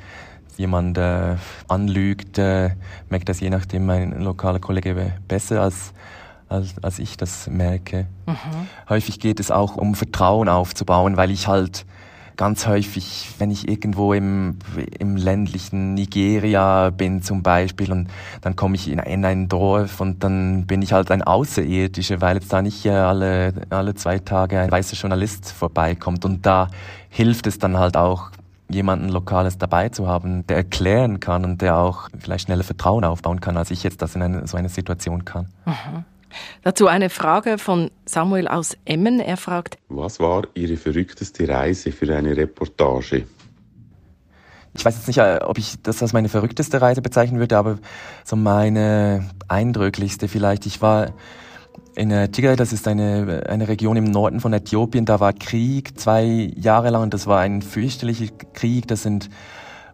jemand 0.57 0.97
äh, 0.97 1.37
anlügt, 1.69 2.38
äh, 2.38 2.71
merkt 3.11 3.29
das 3.29 3.41
je 3.41 3.50
nachdem 3.50 3.87
mein 3.87 4.23
lokaler 4.23 4.61
Kollege 4.61 5.12
besser 5.29 5.61
als 5.61 5.93
als, 6.49 6.75
als 6.83 6.99
ich 6.99 7.17
das 7.17 7.49
merke. 7.49 8.07
Mhm. 8.26 8.69
Häufig 8.88 9.19
geht 9.19 9.41
es 9.41 9.50
auch 9.50 9.76
um 9.76 9.95
Vertrauen 9.95 10.49
aufzubauen, 10.49 11.17
weil 11.17 11.31
ich 11.31 11.49
halt 11.49 11.87
ganz 12.37 12.67
häufig, 12.67 13.31
wenn 13.38 13.50
ich 13.50 13.69
irgendwo 13.69 14.12
im, 14.12 14.59
im 14.99 15.17
ländlichen 15.17 15.95
Nigeria 15.95 16.91
bin 16.91 17.23
zum 17.23 17.43
Beispiel 17.43 17.93
und 17.93 18.09
dann 18.41 18.57
komme 18.57 18.76
ich 18.76 18.91
in, 18.91 18.99
in 18.99 19.25
ein 19.25 19.49
Dorf 19.49 20.00
und 20.00 20.25
dann 20.25 20.67
bin 20.67 20.83
ich 20.83 20.93
halt 20.93 21.11
ein 21.11 21.23
Außerirdischer, 21.23 22.21
weil 22.21 22.37
jetzt 22.37 22.53
da 22.53 22.62
nicht 22.62 22.87
alle, 22.87 23.53
alle 23.71 23.95
zwei 23.95 24.19
Tage 24.19 24.61
ein 24.61 24.71
weißer 24.71 24.97
Journalist 24.97 25.53
vorbeikommt 25.53 26.25
und 26.25 26.45
da 26.45 26.69
hilft 27.09 27.47
es 27.47 27.59
dann 27.59 27.79
halt 27.79 27.97
auch, 27.97 28.31
jemanden 28.69 29.09
Lokales 29.11 29.59
dabei 29.59 29.91
zu 29.91 30.09
haben, 30.09 30.47
der 30.47 30.57
erklären 30.57 31.21
kann 31.21 31.45
und 31.45 31.61
der 31.61 31.76
auch 31.76 32.09
vielleicht 32.19 32.47
schneller 32.47 32.64
Vertrauen 32.64 33.05
aufbauen 33.05 33.41
kann, 33.41 33.57
als 33.57 33.71
ich 33.71 33.83
jetzt 33.83 34.00
das 34.03 34.14
in 34.14 34.23
eine, 34.23 34.47
so 34.47 34.57
einer 34.57 34.69
Situation 34.69 35.25
kann. 35.25 35.49
Mhm. 35.67 36.05
Dazu 36.62 36.87
eine 36.87 37.11
Frage 37.11 37.59
von 37.59 37.91
Samuel 38.05 38.49
aus 38.49 38.76
Emmen. 38.85 39.21
Er 39.21 39.37
fragt, 39.37 39.79
was 39.88 40.21
war 40.21 40.45
Ihre 40.55 40.76
verrückteste 40.76 41.49
Reise 41.49 41.93
für 41.93 42.14
eine 42.14 42.37
Reportage? 42.37 43.26
Ich 44.76 44.85
weiß 44.85 44.97
jetzt 44.97 45.07
nicht, 45.07 45.19
äh, 45.19 45.41
ob 45.45 45.59
ich 45.59 45.76
das 45.83 46.03
als 46.03 46.12
meine 46.12 46.29
verrückteste 46.29 46.81
Reise 46.81 47.00
bezeichnen 47.00 47.38
würde, 47.38 47.57
aber 47.57 47.79
so 48.25 48.37
meine 48.37 49.31
eindrücklichste 49.47 50.29
vielleicht. 50.29 50.67
Ich 50.67 50.83
war 50.83 51.12
in 51.97 52.33
Tigray, 52.33 52.57
das 52.57 52.73
ist 52.73 52.88
eine, 52.88 53.45
eine 53.49 53.69
Region 53.69 53.97
im 53.97 54.05
Norden 54.05 54.41
von 54.41 54.53
Äthiopien, 54.53 55.05
da 55.05 55.21
war 55.21 55.33
Krieg 55.33 55.99
zwei 55.99 56.53
Jahre 56.57 56.91
lang 56.91 57.03
und 57.03 57.14
das 57.14 57.29
war 57.29 57.41
ein 57.41 57.62
fürchterlicher 57.62 58.33
Krieg. 58.53 58.88
Das 58.88 59.03
sind 59.03 59.31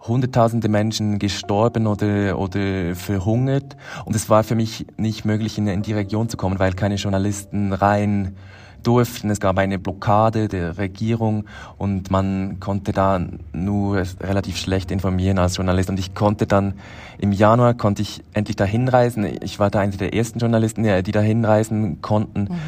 hunderttausende 0.01 0.69
Menschen 0.69 1.19
gestorben 1.19 1.87
oder, 1.87 2.39
oder 2.39 2.95
verhungert. 2.95 3.77
Und 4.05 4.17
es 4.17 4.31
war 4.31 4.45
für 4.45 4.55
mich 4.55 4.87
nicht 4.97 5.25
möglich, 5.25 5.59
in, 5.59 5.67
in 5.67 5.83
die 5.83 5.93
Region 5.93 6.29
zu 6.29 6.37
kommen, 6.37 6.59
weil 6.59 6.73
keine 6.73 6.95
Journalisten 6.95 7.73
rein 7.73 8.37
durften. 8.83 9.31
Es 9.31 9.41
gab 9.41 9.59
eine 9.59 9.79
Blockade 9.79 10.49
der 10.49 10.79
Regierung 10.79 11.45
und 11.77 12.11
man 12.11 12.61
konnte 12.61 12.93
da 12.93 13.21
nur 13.53 14.03
relativ 14.21 14.57
schlecht 14.57 14.91
informieren 14.91 15.39
als 15.39 15.57
Journalist. 15.57 15.91
Und 15.91 15.99
ich 15.99 16.15
konnte 16.15 16.47
dann 16.47 16.75
im 17.19 17.33
Januar 17.33 17.75
konnte 17.75 18.03
ich 18.03 18.23
endlich 18.33 18.57
dahin 18.57 18.89
reisen. 18.89 19.27
Ich 19.43 19.59
war 19.59 19.71
da 19.71 19.81
einer 19.81 19.97
der 19.97 20.15
ersten 20.15 20.39
Journalisten, 20.39 20.83
die 20.83 21.13
da 21.13 21.21
hinreisen 21.21 22.01
konnten. 22.01 22.45
Mhm. 22.45 22.59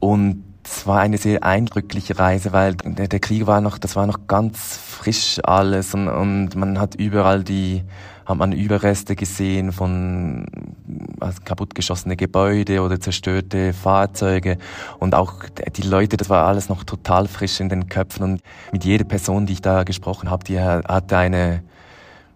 Und 0.00 0.44
es 0.66 0.86
war 0.86 0.98
eine 0.98 1.16
sehr 1.16 1.44
eindrückliche 1.44 2.18
Reise, 2.18 2.52
weil 2.52 2.74
der, 2.74 3.06
der, 3.06 3.20
Krieg 3.20 3.46
war 3.46 3.60
noch, 3.60 3.78
das 3.78 3.94
war 3.94 4.06
noch 4.06 4.26
ganz 4.26 4.76
frisch 4.76 5.40
alles 5.44 5.94
und, 5.94 6.08
und 6.08 6.56
man 6.56 6.80
hat 6.80 6.96
überall 6.96 7.44
die, 7.44 7.84
hat 8.24 8.36
man 8.36 8.50
Überreste 8.50 9.14
gesehen 9.14 9.70
von 9.70 10.46
also 11.20 11.40
kaputtgeschossene 11.44 12.16
Gebäude 12.16 12.82
oder 12.82 13.00
zerstörte 13.00 13.72
Fahrzeuge 13.72 14.58
und 14.98 15.14
auch 15.14 15.44
die 15.76 15.82
Leute, 15.82 16.16
das 16.16 16.28
war 16.28 16.46
alles 16.46 16.68
noch 16.68 16.82
total 16.82 17.28
frisch 17.28 17.60
in 17.60 17.68
den 17.68 17.88
Köpfen 17.88 18.24
und 18.24 18.40
mit 18.72 18.84
jeder 18.84 19.04
Person, 19.04 19.46
die 19.46 19.54
ich 19.54 19.62
da 19.62 19.84
gesprochen 19.84 20.30
habe, 20.30 20.44
die 20.44 20.60
hatte 20.60 21.16
eine 21.16 21.62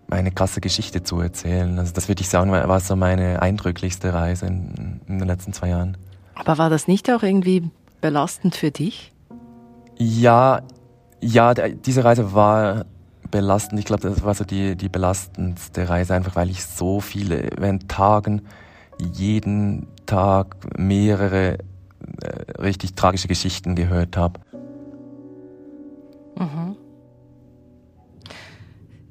eine 0.09 0.33
krasse 0.33 0.61
Geschichte 0.61 1.05
zu 1.05 1.21
erzählen. 1.21 1.79
Also 1.79 1.93
das 1.93 2.09
würde 2.09 2.21
ich 2.21 2.29
sagen, 2.29 2.51
war 2.51 2.81
so 2.81 2.97
meine 2.97 3.41
eindrücklichste 3.43 4.13
Reise 4.13 4.47
in, 4.47 5.01
in 5.07 5.21
den 5.21 5.29
letzten 5.29 5.53
zwei 5.53 5.69
Jahren. 5.69 5.97
Aber 6.35 6.59
war 6.59 6.69
das 6.69 6.89
nicht 6.89 7.09
auch 7.13 7.23
irgendwie 7.23 7.71
belastend 8.00 8.54
für 8.54 8.71
dich? 8.71 9.12
Ja, 9.99 10.62
ja, 11.21 11.54
diese 11.54 12.04
Reise 12.04 12.33
war 12.33 12.87
belastend. 13.30 13.78
Ich 13.78 13.85
glaube, 13.85 14.09
das 14.09 14.25
war 14.25 14.35
so 14.35 14.45
die, 14.45 14.76
die 14.76 14.88
belastendste 14.88 15.88
Reise, 15.88 16.14
einfach 16.14 16.37
weil 16.37 16.50
ich 16.50 16.64
so 16.64 17.00
viele, 17.00 17.50
während 17.59 17.88
Tagen, 17.88 18.42
jeden 18.99 19.87
Tag 20.07 20.57
mehrere 20.78 21.59
äh, 22.23 22.61
richtig 22.61 22.95
tragische 22.95 23.28
Geschichten 23.28 23.75
gehört 23.75 24.16
habe. 24.16 24.40
Mhm. 26.37 26.70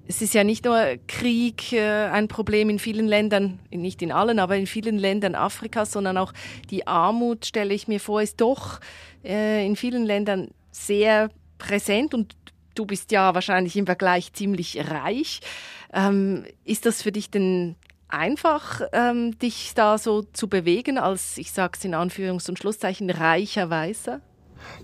Es 0.10 0.24
ist 0.24 0.34
ja 0.34 0.44
nicht 0.44 0.66
nur 0.66 0.98
Krieg 1.08 1.72
äh, 1.72 2.08
ein 2.08 2.28
Problem 2.28 2.72
in 2.72 2.80
vielen 2.80 3.08
Ländern, 3.08 3.60
nicht 3.70 4.02
in 4.02 4.12
allen, 4.12 4.40
aber 4.40 4.56
in 4.56 4.66
vielen 4.66 4.98
Ländern 4.98 5.36
Afrikas, 5.36 5.92
sondern 5.92 6.18
auch 6.18 6.34
die 6.72 6.88
Armut, 6.88 7.46
stelle 7.46 7.76
ich 7.76 7.88
mir 7.88 8.00
vor, 8.00 8.20
ist 8.20 8.42
doch 8.42 8.80
äh, 9.24 9.64
in 9.64 9.76
vielen 9.76 10.04
Ländern 10.08 10.48
sehr 10.72 11.30
präsent 11.60 12.16
und 12.16 12.36
du 12.74 12.88
bist 12.88 13.12
ja 13.12 13.36
wahrscheinlich 13.36 13.78
im 13.78 13.86
Vergleich 13.86 14.34
ziemlich 14.34 14.90
reich. 14.90 15.42
Ähm, 15.94 16.44
ist 16.66 16.88
das 16.88 17.04
für 17.04 17.12
dich 17.12 17.30
denn 17.30 17.76
einfach, 18.08 18.82
ähm, 18.94 19.38
dich 19.38 19.74
da 19.76 20.00
so 20.00 20.24
zu 20.24 20.48
bewegen 20.48 20.98
als, 20.98 21.38
ich 21.38 21.52
sage 21.52 21.74
es 21.78 21.86
in 21.86 21.94
Anführungs- 21.94 22.50
und 22.50 22.58
Schlusszeichen, 22.58 23.12
reicher 23.12 23.70
Weißer? 23.70 24.22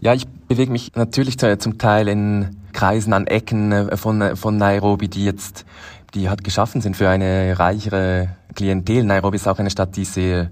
Ja, 0.02 0.14
ich 0.14 0.28
bewege 0.28 0.72
mich 0.72 0.94
natürlich 0.94 1.40
zum 1.40 1.80
Teil 1.80 2.10
in 2.10 2.58
Kreisen 2.76 3.14
an 3.14 3.26
Ecken 3.26 3.72
äh, 3.72 3.98
von, 3.98 4.22
äh, 4.22 4.36
von 4.36 4.58
Nairobi, 4.58 5.08
die 5.08 5.26
jetzt, 5.26 5.66
die 6.14 6.30
hat 6.30 6.44
geschaffen 6.44 6.82
sind 6.82 6.96
für 6.96 7.10
eine 7.10 7.58
reichere 7.58 8.30
Klientel. 8.54 9.04
Nairobi 9.04 9.38
ist 9.38 9.48
auch 9.48 9.58
eine 9.58 9.72
Stadt, 9.72 9.96
die 9.96 10.06
sehr 10.06 10.52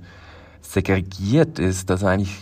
segregiert 0.62 1.60
ist, 1.60 1.92
also 1.92 2.08
eigentlich 2.08 2.40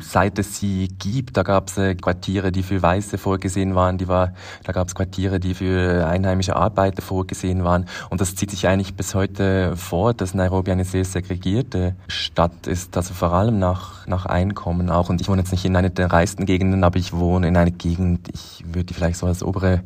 seit 0.00 0.38
es 0.38 0.58
sie 0.58 0.88
gibt, 0.98 1.36
da 1.36 1.42
gab 1.42 1.68
es 1.68 1.78
äh, 1.78 1.94
Quartiere, 1.94 2.52
die 2.52 2.62
für 2.62 2.82
Weiße 2.82 3.18
vorgesehen 3.18 3.74
waren, 3.74 3.98
die 3.98 4.08
war, 4.08 4.32
da 4.64 4.72
gab 4.72 4.88
es 4.88 4.94
Quartiere, 4.94 5.40
die 5.40 5.54
für 5.54 6.06
einheimische 6.06 6.56
Arbeiter 6.56 7.02
vorgesehen 7.02 7.64
waren. 7.64 7.86
Und 8.10 8.20
das 8.20 8.34
zieht 8.34 8.50
sich 8.50 8.66
eigentlich 8.66 8.94
bis 8.94 9.14
heute 9.14 9.76
fort, 9.76 10.20
dass 10.20 10.34
Nairobi 10.34 10.72
eine 10.72 10.84
sehr 10.84 11.04
segregierte 11.04 11.94
Stadt 12.08 12.66
ist, 12.66 12.96
also 12.96 13.14
vor 13.14 13.32
allem 13.32 13.58
nach, 13.58 14.06
nach 14.06 14.26
Einkommen 14.26 14.90
auch. 14.90 15.10
Und 15.10 15.20
ich 15.20 15.28
wohne 15.28 15.42
jetzt 15.42 15.52
nicht 15.52 15.64
in 15.64 15.76
einer 15.76 15.90
der 15.90 16.12
reichsten 16.12 16.46
Gegenden, 16.46 16.84
aber 16.84 16.98
ich 16.98 17.12
wohne 17.12 17.48
in 17.48 17.56
einer 17.56 17.70
Gegend, 17.70 18.28
ich 18.32 18.64
würde 18.66 18.84
die 18.84 18.94
vielleicht 18.94 19.18
so 19.18 19.26
als 19.26 19.42
obere 19.42 19.82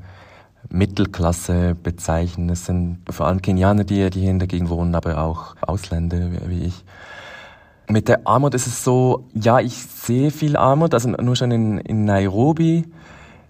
Mittelklasse 0.70 1.74
bezeichnen. 1.74 2.50
Es 2.50 2.66
sind 2.66 2.98
vor 3.08 3.26
allem 3.26 3.42
Kenianer, 3.42 3.84
die, 3.84 4.10
die 4.10 4.20
hier 4.20 4.30
in 4.30 4.38
der 4.38 4.48
Gegend 4.48 4.70
wohnen, 4.70 4.94
aber 4.94 5.22
auch 5.22 5.56
Ausländer 5.60 6.30
wie 6.46 6.64
ich. 6.64 6.84
Mit 7.88 8.08
der 8.08 8.26
Armut 8.26 8.54
ist 8.54 8.66
es 8.66 8.84
so, 8.84 9.26
ja, 9.34 9.60
ich 9.60 9.74
sehe 9.74 10.30
viel 10.30 10.56
Armut, 10.56 10.92
also 10.92 11.08
nur 11.08 11.36
schon 11.36 11.50
in, 11.50 11.78
in 11.78 12.04
Nairobi, 12.04 12.84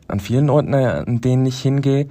an 0.07 0.21
vielen 0.21 0.49
Orten, 0.49 0.75
an 0.75 1.21
denen 1.21 1.45
ich 1.45 1.61
hingehe. 1.61 2.09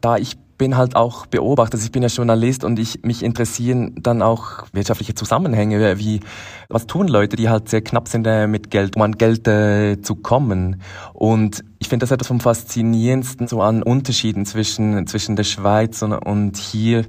Da 0.00 0.16
ich 0.16 0.38
bin 0.60 0.76
halt 0.76 0.94
auch 0.94 1.24
Beobachter, 1.24 1.76
also 1.76 1.86
ich 1.86 1.90
bin 1.90 2.02
ja 2.02 2.08
Journalist 2.08 2.64
und 2.64 2.78
ich 2.78 3.02
mich 3.02 3.22
interessieren 3.22 3.94
dann 4.02 4.20
auch 4.20 4.66
wirtschaftliche 4.72 5.14
Zusammenhänge, 5.14 5.98
wie 5.98 6.20
was 6.68 6.86
tun 6.86 7.08
Leute, 7.08 7.36
die 7.36 7.48
halt 7.48 7.70
sehr 7.70 7.80
knapp 7.80 8.08
sind 8.08 8.26
äh, 8.26 8.46
mit 8.46 8.70
Geld, 8.70 8.94
um 8.94 9.00
an 9.00 9.12
Geld 9.12 9.48
äh, 9.48 10.02
zu 10.02 10.16
kommen. 10.16 10.82
Und 11.14 11.64
ich 11.78 11.88
finde 11.88 12.04
das 12.04 12.10
etwas 12.10 12.28
vom 12.28 12.40
faszinierendsten 12.40 13.48
so 13.48 13.62
an 13.62 13.82
Unterschieden 13.82 14.44
zwischen 14.44 15.06
zwischen 15.06 15.34
der 15.34 15.44
Schweiz 15.44 16.02
und, 16.02 16.12
und 16.12 16.58
hier 16.58 17.06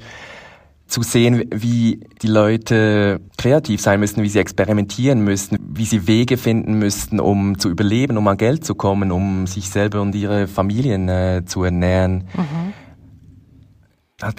zu 0.92 1.04
sehen, 1.04 1.46
wie 1.52 2.02
die 2.22 2.28
Leute 2.28 3.22
kreativ 3.38 3.82
sein 3.82 4.00
müssen, 4.00 4.24
wie 4.24 4.30
sie 4.30 4.40
experimentieren 4.40 5.24
müssen, 5.24 5.58
wie 5.62 5.86
sie 5.86 6.06
Wege 6.06 6.38
finden 6.38 6.74
müssten, 6.80 7.20
um 7.22 7.58
zu 7.58 7.70
überleben, 7.70 8.18
um 8.18 8.28
an 8.28 8.38
Geld 8.38 8.66
zu 8.66 8.76
kommen, 8.76 9.12
um 9.12 9.48
sich 9.48 9.70
selber 9.70 10.02
und 10.02 10.14
ihre 10.14 10.48
Familien 10.48 11.08
äh, 11.08 11.44
zu 11.46 11.64
ernähren. 11.64 12.26
Mhm. 12.36 12.74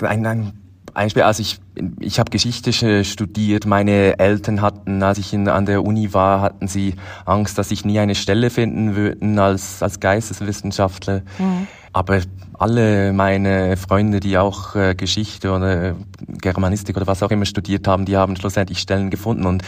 Ein, 0.07 0.53
ein 0.95 1.05
Beispiel, 1.05 1.23
also 1.23 1.41
ich, 1.41 1.59
ich 2.01 2.19
habe 2.19 2.31
Geschichte 2.31 2.73
studiert. 3.05 3.67
Meine 3.67 4.19
Eltern 4.19 4.61
hatten, 4.61 5.03
als 5.03 5.19
ich 5.19 5.33
in, 5.33 5.49
an 5.49 5.67
der 5.67 5.85
Uni 5.85 6.13
war, 6.13 6.41
hatten 6.41 6.69
sie 6.69 6.95
Angst, 7.25 7.59
dass 7.59 7.71
ich 7.71 7.85
nie 7.85 7.99
eine 7.99 8.15
Stelle 8.15 8.51
finden 8.51 8.95
würden 8.95 9.39
als, 9.39 9.83
als 9.83 10.01
Geisteswissenschaftler. 10.01 11.23
Mhm. 11.39 11.67
Aber 11.95 12.21
alle 12.59 13.13
meine 13.13 13.77
Freunde, 13.77 14.21
die 14.21 14.39
auch 14.39 14.77
äh, 14.77 14.95
Geschichte 14.95 15.53
oder 15.53 15.95
Germanistik 16.27 16.97
oder 16.97 17.07
was 17.07 17.23
auch 17.23 17.31
immer 17.31 17.45
studiert 17.45 17.87
haben, 17.89 18.05
die 18.05 18.17
haben 18.17 18.37
schlussendlich 18.37 18.79
Stellen 18.79 19.11
gefunden. 19.11 19.47
Und 19.47 19.63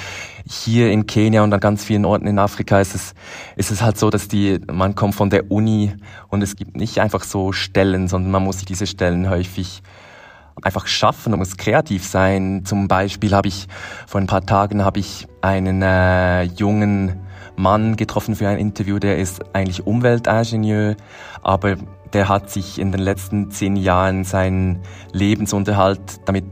hier 0.49 0.91
in 0.91 1.07
Kenia 1.07 1.43
und 1.43 1.53
an 1.53 1.61
ganz 1.61 1.85
vielen 1.85 2.05
Orten 2.05 2.27
in 2.27 2.39
Afrika 2.39 2.81
ist 2.81 2.95
es, 2.95 3.15
ist 3.57 3.71
es 3.71 3.83
halt 3.83 3.99
so, 3.99 4.11
dass 4.11 4.29
die, 4.29 4.61
man 4.71 4.95
kommt 4.95 5.15
von 5.15 5.29
der 5.29 5.51
Uni 5.51 5.93
und 6.29 6.43
es 6.43 6.57
gibt 6.57 6.77
nicht 6.77 6.99
einfach 6.99 7.25
so 7.25 7.53
Stellen, 7.53 8.09
sondern 8.09 8.31
man 8.31 8.45
muss 8.45 8.57
sich 8.57 8.67
diese 8.67 8.87
Stellen 8.87 9.29
häufig 9.29 9.83
einfach 10.63 10.87
schaffen, 10.87 11.31
man 11.31 11.39
muss 11.39 11.57
kreativ 11.57 12.05
sein. 12.05 12.63
Zum 12.65 12.89
Beispiel 12.89 13.35
habe 13.35 13.49
ich 13.49 13.67
vor 14.07 14.21
ein 14.21 14.27
paar 14.27 14.45
Tagen 14.45 14.85
habe 14.85 15.01
ich 15.01 15.27
einen 15.41 15.83
äh, 15.83 16.43
jungen 16.43 17.21
Mann 17.57 17.97
getroffen 17.97 18.35
für 18.35 18.49
ein 18.49 18.59
Interview, 18.59 18.99
der 18.99 19.19
ist 19.19 19.55
eigentlich 19.55 19.87
Umweltingenieur, 19.87 20.97
aber 21.43 21.77
der 22.13 22.29
hat 22.29 22.51
sich 22.51 22.79
in 22.79 22.93
den 22.93 23.01
letzten 23.01 23.51
zehn 23.51 23.77
Jahren 23.77 24.25
seinen 24.25 24.81
Lebensunterhalt 25.13 26.01
damit 26.27 26.45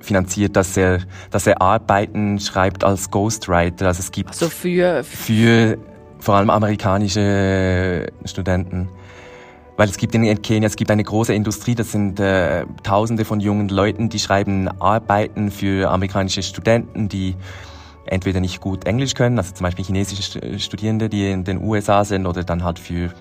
finanziert, 0.00 0.56
dass 0.56 0.76
er, 0.76 1.00
dass 1.30 1.46
er 1.46 1.60
Arbeiten 1.60 2.40
schreibt 2.40 2.84
als 2.84 3.10
Ghostwriter. 3.10 3.86
Also 3.86 4.00
es 4.00 4.12
gibt 4.12 4.30
also 4.30 4.48
für, 4.48 5.04
für 5.04 5.78
vor 6.18 6.36
allem 6.36 6.50
amerikanische 6.50 8.06
Studenten. 8.24 8.88
Weil 9.80 9.88
es 9.88 9.96
gibt 9.96 10.14
in 10.14 10.42
Kenia, 10.42 10.66
es 10.66 10.76
gibt 10.76 10.90
eine 10.90 11.02
große 11.02 11.32
Industrie, 11.32 11.74
das 11.74 11.92
sind 11.92 12.20
äh, 12.20 12.66
Tausende 12.82 13.24
von 13.24 13.40
jungen 13.40 13.70
Leuten, 13.70 14.10
die 14.10 14.18
schreiben 14.18 14.68
Arbeiten 14.78 15.50
für 15.50 15.90
amerikanische 15.90 16.42
Studenten, 16.42 17.08
die 17.08 17.34
entweder 18.04 18.40
nicht 18.40 18.60
gut 18.60 18.84
Englisch 18.84 19.14
können, 19.14 19.38
also 19.38 19.54
zum 19.54 19.64
Beispiel 19.64 19.86
chinesische 19.86 20.58
Studierende, 20.58 21.08
die 21.08 21.30
in 21.30 21.44
den 21.44 21.62
USA 21.62 22.04
sind, 22.04 22.26
oder 22.26 22.44
dann 22.44 22.62
halt 22.62 22.78
für 22.78 23.14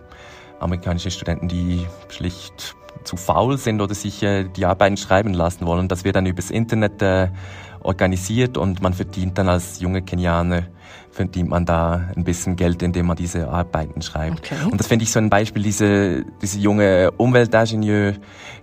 amerikanische 0.59 1.11
Studenten, 1.11 1.47
die 1.47 1.87
schlicht 2.09 2.75
zu 3.05 3.15
faul 3.15 3.57
sind 3.57 3.79
oder 3.79 3.95
sich 3.95 4.21
äh, 4.21 4.43
die 4.43 4.65
Arbeiten 4.65 4.97
schreiben 4.97 5.33
lassen 5.33 5.65
wollen. 5.65 5.87
Das 5.87 6.03
wird 6.03 6.17
dann 6.17 6.25
übers 6.25 6.51
Internet 6.51 7.01
äh, 7.01 7.29
organisiert 7.79 8.57
und 8.57 8.81
man 8.81 8.93
verdient 8.93 9.37
dann 9.37 9.47
als 9.47 9.79
junge 9.79 10.01
Kenianer 10.01 10.63
verdient 11.19 11.49
man 11.49 11.65
da 11.65 12.07
ein 12.15 12.23
bisschen 12.23 12.55
Geld, 12.55 12.81
indem 12.81 13.07
man 13.07 13.17
diese 13.17 13.49
Arbeiten 13.49 14.01
schreibt. 14.01 14.39
Okay. 14.39 14.55
Und 14.71 14.79
das 14.79 14.87
finde 14.87 15.03
ich 15.03 15.11
so 15.11 15.19
ein 15.19 15.29
Beispiel, 15.29 15.63
diese, 15.63 16.23
diese 16.41 16.59
junge 16.59 17.11
Umweltingenieur, 17.11 18.13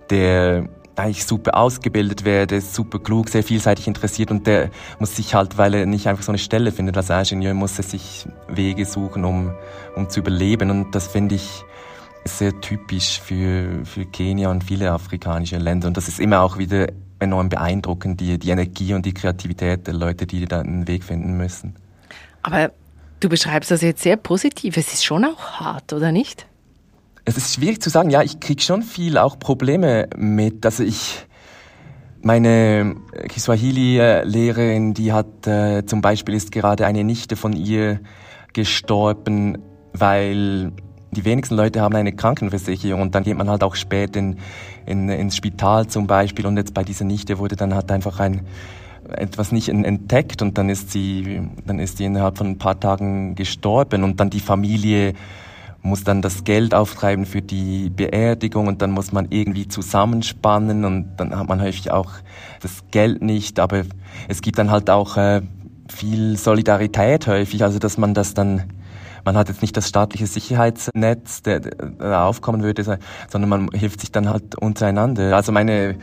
der 0.09 0.67
eigentlich 0.95 1.23
super 1.23 1.55
ausgebildet 1.55 2.25
werde, 2.25 2.59
super 2.59 2.97
klug, 2.97 3.29
sehr 3.29 3.43
vielseitig 3.43 3.85
interessiert 3.85 4.31
und 4.31 4.47
der 4.47 4.71
muss 4.97 5.15
sich 5.15 5.35
halt, 5.35 5.59
weil 5.59 5.75
er 5.75 5.85
nicht 5.85 6.07
einfach 6.07 6.23
so 6.23 6.31
eine 6.31 6.39
Stelle 6.39 6.71
findet 6.71 6.97
als 6.97 7.11
Ingenieur, 7.11 7.53
muss 7.53 7.77
er 7.77 7.83
sich 7.83 8.27
Wege 8.47 8.85
suchen, 8.85 9.23
um, 9.23 9.51
um 9.95 10.09
zu 10.09 10.21
überleben 10.21 10.71
und 10.71 10.95
das 10.95 11.05
finde 11.05 11.35
ich 11.35 11.63
sehr 12.25 12.59
typisch 12.59 13.21
für, 13.21 13.85
für 13.85 14.05
Kenia 14.05 14.49
und 14.49 14.63
viele 14.63 14.91
afrikanische 14.91 15.59
Länder 15.59 15.89
und 15.89 15.95
das 15.95 16.07
ist 16.07 16.19
immer 16.19 16.41
auch 16.41 16.57
wieder 16.57 16.87
enorm 17.19 17.49
beeindruckend, 17.49 18.19
die, 18.19 18.39
die 18.39 18.49
Energie 18.49 18.95
und 18.95 19.05
die 19.05 19.13
Kreativität 19.13 19.85
der 19.85 19.93
Leute, 19.93 20.25
die 20.25 20.43
da 20.45 20.61
einen 20.61 20.87
Weg 20.87 21.03
finden 21.03 21.37
müssen. 21.37 21.75
Aber 22.47 22.71
du 23.19 23.27
beschreibst 23.27 23.71
das 23.71 23.81
jetzt 23.81 24.01
sehr 24.01 24.15
positiv, 24.15 24.77
es 24.77 24.93
ist 24.93 25.03
schon 25.03 25.25
auch 25.25 25.59
hart, 25.59 25.91
oder 25.91 26.13
nicht? 26.13 26.47
Es 27.25 27.35
ist 27.35 27.55
schwierig 27.55 27.81
zu 27.81 27.89
sagen. 27.89 28.09
Ja, 28.09 28.23
ich 28.23 28.39
krieg 28.39 28.61
schon 28.61 28.83
viel 28.83 29.17
auch 29.17 29.37
Probleme 29.37 30.07
mit. 30.15 30.65
Also 30.65 30.83
ich, 30.83 31.25
meine 32.21 32.95
Kiswahili-Lehrerin, 33.27 34.93
die 34.93 35.11
hat 35.11 35.45
äh, 35.45 35.85
zum 35.85 35.99
Beispiel 35.99 36.35
ist 36.35 36.53
gerade 36.53 36.85
eine 36.85 37.03
Nichte 37.03 37.35
von 37.35 37.51
ihr 37.51 37.99
gestorben, 38.53 39.57
weil 39.91 40.71
die 41.11 41.25
wenigsten 41.25 41.55
Leute 41.55 41.81
haben 41.81 41.95
eine 41.95 42.13
Krankenversicherung 42.13 43.01
und 43.01 43.13
dann 43.13 43.23
geht 43.23 43.35
man 43.35 43.49
halt 43.49 43.61
auch 43.61 43.75
spät 43.75 44.15
in, 44.15 44.37
in, 44.85 45.09
ins 45.09 45.35
Spital 45.35 45.87
zum 45.87 46.07
Beispiel 46.07 46.45
und 46.45 46.55
jetzt 46.55 46.73
bei 46.73 46.85
dieser 46.85 47.03
Nichte 47.03 47.39
wurde 47.39 47.57
dann 47.57 47.75
halt 47.75 47.91
einfach 47.91 48.21
ein 48.21 48.47
etwas 49.09 49.51
nicht 49.51 49.69
entdeckt 49.69 50.41
und 50.41 50.57
dann 50.57 50.69
ist 50.69 50.91
sie 50.91 51.41
dann 51.65 51.79
ist 51.79 51.97
sie 51.97 52.05
innerhalb 52.05 52.37
von 52.37 52.47
ein 52.47 52.57
paar 52.57 52.79
Tagen 52.79 53.35
gestorben 53.35 54.03
und 54.03 54.19
dann 54.19 54.29
die 54.29 54.39
Familie 54.39 55.13
muss 55.81 56.03
dann 56.03 56.21
das 56.21 56.43
Geld 56.43 56.73
auftreiben 56.73 57.25
für 57.25 57.41
die 57.41 57.89
Beerdigung 57.89 58.67
und 58.67 58.81
dann 58.81 58.91
muss 58.91 59.11
man 59.11 59.27
irgendwie 59.29 59.67
zusammenspannen 59.67 60.85
und 60.85 61.15
dann 61.17 61.37
hat 61.37 61.47
man 61.47 61.61
häufig 61.61 61.91
auch 61.91 62.11
das 62.61 62.83
Geld 62.91 63.21
nicht, 63.21 63.59
aber 63.59 63.83
es 64.27 64.41
gibt 64.41 64.57
dann 64.57 64.71
halt 64.71 64.89
auch 64.89 65.17
äh, 65.17 65.41
viel 65.89 66.37
Solidarität 66.37 67.27
häufig, 67.27 67.63
also 67.63 67.79
dass 67.79 67.97
man 67.97 68.13
das 68.13 68.33
dann 68.33 68.63
man 69.23 69.35
hat 69.35 69.49
jetzt 69.49 69.61
nicht 69.61 69.75
das 69.75 69.89
staatliche 69.89 70.25
Sicherheitsnetz, 70.25 71.41
der, 71.41 71.59
der 71.59 72.23
aufkommen 72.23 72.63
würde, 72.63 72.81
sondern 73.27 73.49
man 73.49 73.69
hilft 73.73 73.99
sich 73.99 74.09
dann 74.09 74.29
halt 74.29 74.55
untereinander. 74.55 75.35
Also 75.35 75.51
meine 75.51 75.97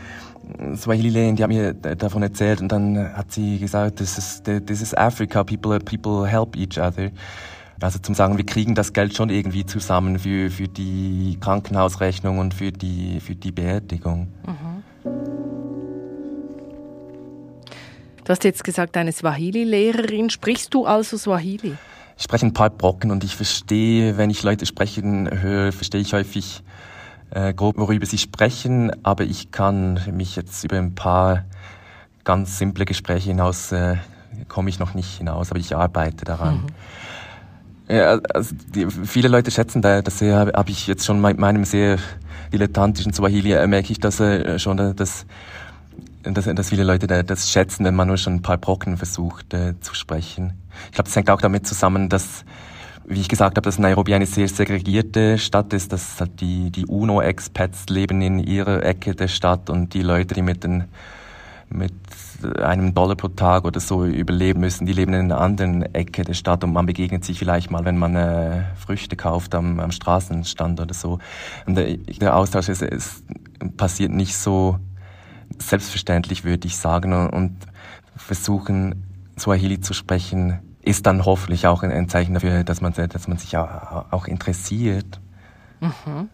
Swahili-Lehrerin, 0.77 1.37
die 1.37 1.43
hat 1.43 1.51
mir 1.51 1.75
davon 1.75 2.23
erzählt 2.23 2.61
und 2.61 2.71
dann 2.71 3.15
hat 3.15 3.33
sie 3.33 3.59
gesagt, 3.59 3.97
this 3.97 4.19
is, 4.19 4.43
this 4.43 4.83
is 4.83 4.95
Africa, 4.95 5.45
people, 5.45 5.79
people 5.81 6.27
help 6.27 6.57
each 6.57 6.79
other. 6.79 7.11
Also 7.81 7.99
zum 7.99 8.15
sagen, 8.15 8.39
wir 8.39 8.47
kriegen 8.47 8.75
das 8.75 8.93
Geld 8.93 9.15
schon 9.15 9.31
irgendwie 9.31 9.67
zusammen 9.67 10.19
für, 10.19 10.51
für 10.51 10.69
die 10.69 11.37
Krankenhausrechnung 11.41 12.39
und 12.39 12.55
für 12.55 12.73
die, 12.73 13.21
für 13.21 13.35
die 13.35 13.53
Beerdigung. 13.53 14.29
Mhm. 14.47 14.83
Du 18.25 18.31
hast 18.31 18.43
jetzt 18.45 18.65
gesagt, 18.65 18.97
eine 18.97 19.13
Swahili-Lehrerin. 19.13 20.31
Sprichst 20.31 20.73
du 20.73 20.87
also 20.87 21.19
Swahili? 21.19 21.75
Ich 22.17 22.25
spreche 22.25 22.47
ein 22.47 22.55
paar 22.55 22.71
Brocken 22.71 23.11
und 23.11 23.23
ich 23.23 23.37
verstehe, 23.37 24.17
wenn 24.17 24.31
ich 24.31 24.43
Leute 24.43 24.65
sprechen 24.65 25.29
höre, 25.43 25.73
verstehe 25.73 26.01
ich 26.01 26.15
häufig 26.15 26.63
grob, 27.57 27.77
worüber 27.77 28.07
sie 28.07 28.19
sprechen, 28.19 28.93
aber 29.05 29.25
ich 29.25 29.51
kann 29.51 30.01
mich 30.13 30.37
jetzt 30.37 30.63
über 30.65 30.77
ein 30.77 30.95
paar 30.95 31.45
ganz 32.25 32.59
simple 32.59 32.85
Gespräche 32.85 33.31
hinaus, 33.31 33.73
äh, 33.73 33.97
komme 34.49 34.71
ich 34.71 34.79
noch 34.79 34.95
nicht 34.95 35.19
hinaus, 35.19 35.51
aber 35.51 35.61
ich 35.61 35.77
arbeite 35.77 36.25
daran. 36.25 36.63
Mhm. 37.89 37.95
Ja, 37.95 38.19
also 38.33 38.55
die, 38.75 38.87
viele 38.91 39.29
Leute 39.29 39.51
schätzen 39.51 39.83
da, 39.83 40.01
das 40.01 40.23
habe 40.23 40.53
hab 40.55 40.69
ich 40.71 40.87
jetzt 40.87 41.05
schon 41.05 41.21
mit 41.21 41.39
meinem 41.39 41.65
sehr 41.65 41.99
dilettantischen 42.53 43.13
Swahili 43.13 43.53
äh, 43.53 43.67
merke 43.67 43.93
ich, 43.93 44.01
dass 44.01 44.21
äh, 44.21 44.59
schon 44.59 44.79
äh, 44.79 44.95
dass, 44.95 45.27
dass, 46.23 46.47
dass 46.47 46.69
viele 46.71 46.85
Leute 46.85 47.07
da, 47.07 47.23
das 47.23 47.51
schätzen, 47.51 47.85
wenn 47.85 47.95
man 47.95 48.09
nur 48.09 48.17
schon 48.17 48.37
ein 48.37 48.43
paar 48.43 48.57
Brocken 48.57 48.97
versucht 48.97 49.53
äh, 49.53 49.79
zu 49.81 49.95
sprechen. 49.95 50.55
Ich 50.87 50.93
glaube, 50.93 51.09
das 51.09 51.17
hängt 51.17 51.29
auch 51.29 51.41
damit 51.43 51.67
zusammen, 51.67 52.09
dass 52.09 52.45
wie 53.07 53.21
ich 53.21 53.29
gesagt 53.29 53.57
habe, 53.57 53.65
dass 53.65 53.79
Nairobi 53.79 54.15
eine 54.15 54.27
sehr 54.27 54.49
segregierte 54.49 55.39
Stadt 55.39 55.73
ist, 55.73 55.93
dass 55.93 56.21
halt 56.21 56.41
die, 56.41 56.71
die 56.71 56.87
UNO-Expats 56.87 57.87
leben 57.89 58.23
in 58.23 58.39
ihrer 58.39 58.83
Ecke 58.83 59.15
der 59.15 59.29
Stadt 59.29 59.71
und 59.71 59.95
die 59.95 60.03
Leute, 60.03 60.35
die 60.35 60.43
mit 60.43 60.65
den 60.65 60.85
mit 61.71 61.93
einem 62.59 62.95
Dollar 62.95 63.17
pro 63.17 63.29
Tag 63.29 63.65
oder 63.65 63.81
so 63.81 64.05
überleben 64.05 64.61
müssen. 64.61 64.87
Die 64.87 64.93
leben 64.93 65.15
in 65.15 65.33
einer 65.33 65.41
anderen 65.41 65.83
Ecke 65.95 66.23
der 66.23 66.35
Stadt 66.35 66.63
und 66.63 66.73
man 66.73 66.87
begegnet 66.87 67.25
sich 67.25 67.39
vielleicht 67.39 67.71
mal, 67.71 67.85
wenn 67.85 67.97
man 67.97 68.15
äh, 68.17 68.63
Früchte 68.77 69.17
kauft 69.17 69.55
am, 69.55 69.81
am 69.81 69.91
Straßenstand 69.91 70.81
oder 70.81 70.95
so. 70.95 71.19
Und 71.67 71.77
der, 71.77 71.97
der 71.97 72.37
Austausch 72.37 72.69
ist, 72.69 72.83
ist, 72.83 73.25
passiert 73.77 74.13
nicht 74.13 74.37
so 74.37 74.79
selbstverständlich, 75.59 76.45
würde 76.45 76.67
ich 76.67 76.77
sagen. 76.77 77.13
Und, 77.13 77.31
und 77.31 77.57
versuchen, 78.17 79.05
Swahili 79.39 79.81
zu 79.81 79.95
sprechen, 79.95 80.61
ist 80.85 81.07
dann 81.07 81.25
hoffentlich 81.25 81.67
auch 81.67 81.83
ein, 81.83 82.09
Zeichen 82.09 82.35
dafür, 82.35 82.65
dass 82.65 82.81
man, 82.81 82.93
dass 82.93 83.29
man 83.29 83.39
sich 83.39 83.57
auch, 83.57 84.13
auch 84.13 84.27
interessiert. 84.27 85.21
Mhm. 85.81 86.29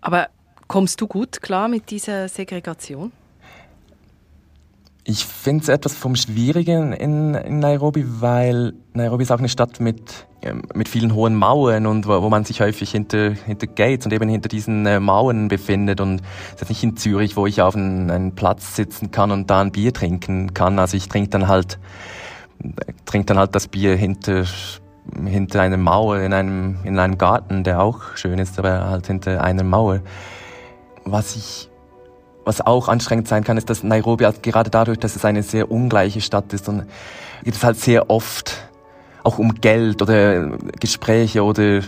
Aber 0.00 0.28
kommst 0.66 1.00
du 1.00 1.06
gut 1.06 1.40
klar 1.42 1.68
mit 1.68 1.90
dieser 1.90 2.28
Segregation? 2.28 3.12
Ich 5.04 5.24
finde 5.24 5.62
es 5.62 5.68
etwas 5.70 5.94
vom 5.94 6.16
Schwierigen 6.16 6.92
in, 6.92 7.34
in, 7.34 7.60
Nairobi, 7.60 8.04
weil 8.20 8.74
Nairobi 8.92 9.22
ist 9.22 9.32
auch 9.32 9.38
eine 9.38 9.48
Stadt 9.48 9.80
mit, 9.80 10.26
ähm, 10.42 10.64
mit 10.74 10.86
vielen 10.86 11.14
hohen 11.14 11.34
Mauern 11.34 11.86
und 11.86 12.06
wo, 12.06 12.20
wo 12.20 12.28
man 12.28 12.44
sich 12.44 12.60
häufig 12.60 12.90
hinter, 12.90 13.30
hinter 13.30 13.66
Gates 13.68 14.04
und 14.04 14.12
eben 14.12 14.28
hinter 14.28 14.50
diesen 14.50 14.84
äh, 14.84 15.00
Mauern 15.00 15.48
befindet. 15.48 16.02
Und 16.02 16.20
es 16.54 16.62
ist 16.62 16.68
nicht 16.68 16.82
in 16.82 16.96
Zürich, 16.98 17.36
wo 17.36 17.46
ich 17.46 17.62
auf 17.62 17.74
einen, 17.74 18.10
einen, 18.10 18.34
Platz 18.34 18.76
sitzen 18.76 19.10
kann 19.10 19.30
und 19.30 19.48
da 19.48 19.62
ein 19.62 19.72
Bier 19.72 19.94
trinken 19.94 20.52
kann. 20.52 20.78
Also 20.78 20.98
ich 20.98 21.08
trinke 21.08 21.30
dann 21.30 21.48
halt, 21.48 21.78
trinke 23.04 23.26
dann 23.26 23.38
halt 23.38 23.54
das 23.54 23.68
Bier 23.68 23.96
hinter, 23.96 24.44
hinter 25.24 25.62
einer 25.62 25.76
Mauer 25.76 26.18
in 26.18 26.32
einem, 26.32 26.78
in 26.84 26.98
einem 26.98 27.18
Garten, 27.18 27.64
der 27.64 27.80
auch 27.80 28.16
schön 28.16 28.38
ist, 28.38 28.58
aber 28.58 28.88
halt 28.88 29.06
hinter 29.06 29.42
einer 29.42 29.64
Mauer. 29.64 30.00
Was 31.04 31.36
ich 31.36 31.68
was 32.44 32.62
auch 32.62 32.88
anstrengend 32.88 33.28
sein 33.28 33.44
kann, 33.44 33.58
ist, 33.58 33.68
dass 33.68 33.82
Nairobi 33.82 34.24
also 34.24 34.40
gerade 34.40 34.70
dadurch, 34.70 34.98
dass 34.98 35.14
es 35.14 35.24
eine 35.26 35.42
sehr 35.42 35.70
ungleiche 35.70 36.22
Stadt 36.22 36.50
ist 36.54 36.66
und 36.70 36.86
geht 37.44 37.54
es 37.54 37.62
halt 37.62 37.78
sehr 37.78 38.08
oft 38.08 38.70
auch 39.22 39.38
um 39.38 39.54
Geld 39.56 40.00
oder 40.00 40.56
Gespräche 40.80 41.44
oder, 41.44 41.82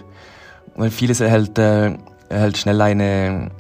oder 0.77 0.91
vieles 0.91 1.21
erhält, 1.21 1.59
äh, 1.59 1.97
erhält 2.29 2.59
schnell 2.59 2.81
eine 2.83 3.51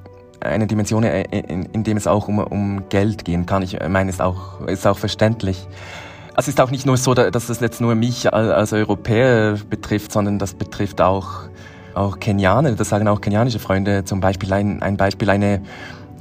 eine 0.40 0.66
Dimension, 0.66 1.04
in, 1.04 1.24
in, 1.24 1.62
in 1.66 1.84
dem 1.84 1.96
es 1.96 2.06
auch 2.06 2.28
um, 2.28 2.38
um 2.38 2.88
Geld 2.88 3.24
gehen 3.24 3.44
kann. 3.44 3.62
Ich 3.62 3.78
meine, 3.88 4.10
ist 4.10 4.22
auch 4.22 4.60
ist 4.66 4.86
auch 4.86 4.98
verständlich. 4.98 5.66
Es 6.40 6.48
ist 6.48 6.58
auch 6.58 6.70
nicht 6.70 6.86
nur 6.86 6.96
so, 6.96 7.12
dass 7.12 7.50
es 7.50 7.60
jetzt 7.60 7.82
nur 7.82 7.94
mich 7.94 8.32
als 8.32 8.72
Europäer 8.72 9.58
betrifft, 9.68 10.10
sondern 10.10 10.38
das 10.38 10.54
betrifft 10.54 11.02
auch 11.02 11.42
auch 11.92 12.18
Kenianer. 12.18 12.72
Das 12.72 12.88
sagen 12.88 13.08
auch 13.08 13.20
kenianische 13.20 13.58
Freunde. 13.58 14.06
Zum 14.06 14.20
Beispiel 14.20 14.50
ein, 14.54 14.80
ein 14.80 14.96
Beispiel 14.96 15.28
eine 15.28 15.60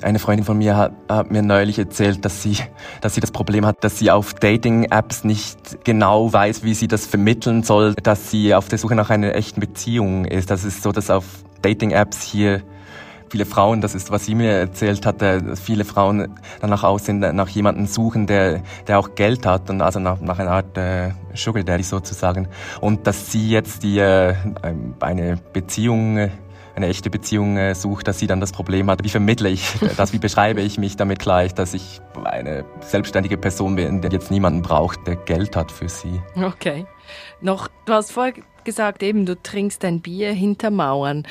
eine 0.02 0.20
Freundin 0.20 0.46
von 0.46 0.58
mir 0.58 0.76
hat, 0.76 0.92
hat, 1.08 1.32
mir 1.32 1.42
neulich 1.42 1.80
erzählt, 1.80 2.26
dass 2.26 2.44
sie, 2.44 2.58
dass 3.00 3.16
sie 3.16 3.22
das 3.22 3.32
Problem 3.32 3.66
hat, 3.66 3.82
dass 3.84 3.98
sie 3.98 4.12
auf 4.12 4.34
Dating-Apps 4.34 5.24
nicht 5.24 5.86
genau 5.86 6.34
weiß, 6.34 6.64
wie 6.64 6.74
sie 6.74 6.90
das 6.90 7.06
vermitteln 7.06 7.64
soll, 7.64 7.94
dass 7.96 8.30
sie 8.30 8.54
auf 8.56 8.68
der 8.68 8.78
Suche 8.78 8.96
nach 8.96 9.10
einer 9.10 9.36
echten 9.36 9.62
Beziehung 9.62 10.26
ist. 10.26 10.52
Das 10.52 10.66
ist 10.66 10.84
so, 10.84 10.92
dass 10.92 11.10
auf 11.10 11.24
Dating-Apps 11.62 12.24
hier 12.24 12.62
viele 13.30 13.46
Frauen, 13.46 13.82
das 13.82 13.96
ist, 13.96 14.12
was 14.12 14.26
sie 14.26 14.36
mir 14.36 14.52
erzählt 14.52 15.06
hat, 15.06 15.24
viele 15.60 15.86
Frauen 15.86 16.36
danach 16.62 16.84
aussehen, 16.84 17.20
nach 17.20 17.50
jemandem 17.50 17.86
suchen, 17.86 18.28
der, 18.28 18.62
der 18.88 19.00
auch 19.00 19.16
Geld 19.16 19.46
hat 19.46 19.70
und 19.70 19.82
also 19.82 20.00
nach, 20.00 20.20
nach 20.22 20.40
einer 20.40 20.52
Art 20.52 20.78
äh, 20.78 21.12
Sugar 21.34 21.64
Daddy 21.64 21.84
sozusagen. 21.84 22.48
Und 22.82 23.08
dass 23.08 23.32
sie 23.32 23.50
jetzt 23.50 23.84
die, 23.84 24.00
äh, 24.00 24.36
eine 25.00 25.38
Beziehung 25.54 26.30
eine 26.80 26.88
echte 26.88 27.10
Beziehung 27.10 27.58
äh, 27.58 27.76
sucht, 27.76 28.08
dass 28.08 28.20
sie 28.20 28.28
dann 28.28 28.40
das 28.40 28.54
Problem 28.54 28.90
hat, 28.90 29.04
wie 29.04 29.10
vermittle 29.10 29.50
ich 29.50 29.74
das, 29.98 30.14
wie 30.14 30.20
beschreibe 30.20 30.62
ich 30.62 30.78
mich 30.78 30.96
damit 30.96 31.20
gleich, 31.20 31.54
dass 31.54 31.74
ich 31.74 32.00
eine 32.24 32.64
selbstständige 32.80 33.38
Person 33.38 33.76
bin, 33.76 34.02
der 34.02 34.12
jetzt 34.12 34.32
niemanden 34.32 34.62
braucht, 34.62 35.06
der 35.06 35.18
Geld 35.18 35.56
hat 35.58 35.72
für 35.72 35.90
sie. 35.90 36.22
Okay. 36.36 36.86
Noch, 37.42 37.68
du 37.86 37.94
hast 37.94 38.12
vorher 38.12 38.34
gesagt, 38.64 39.04
eben, 39.04 39.26
du 39.26 39.36
trinkst 39.42 39.84
dein 39.84 40.02
Bier 40.02 40.32
hinter 40.32 40.72
Mauern. 40.72 41.28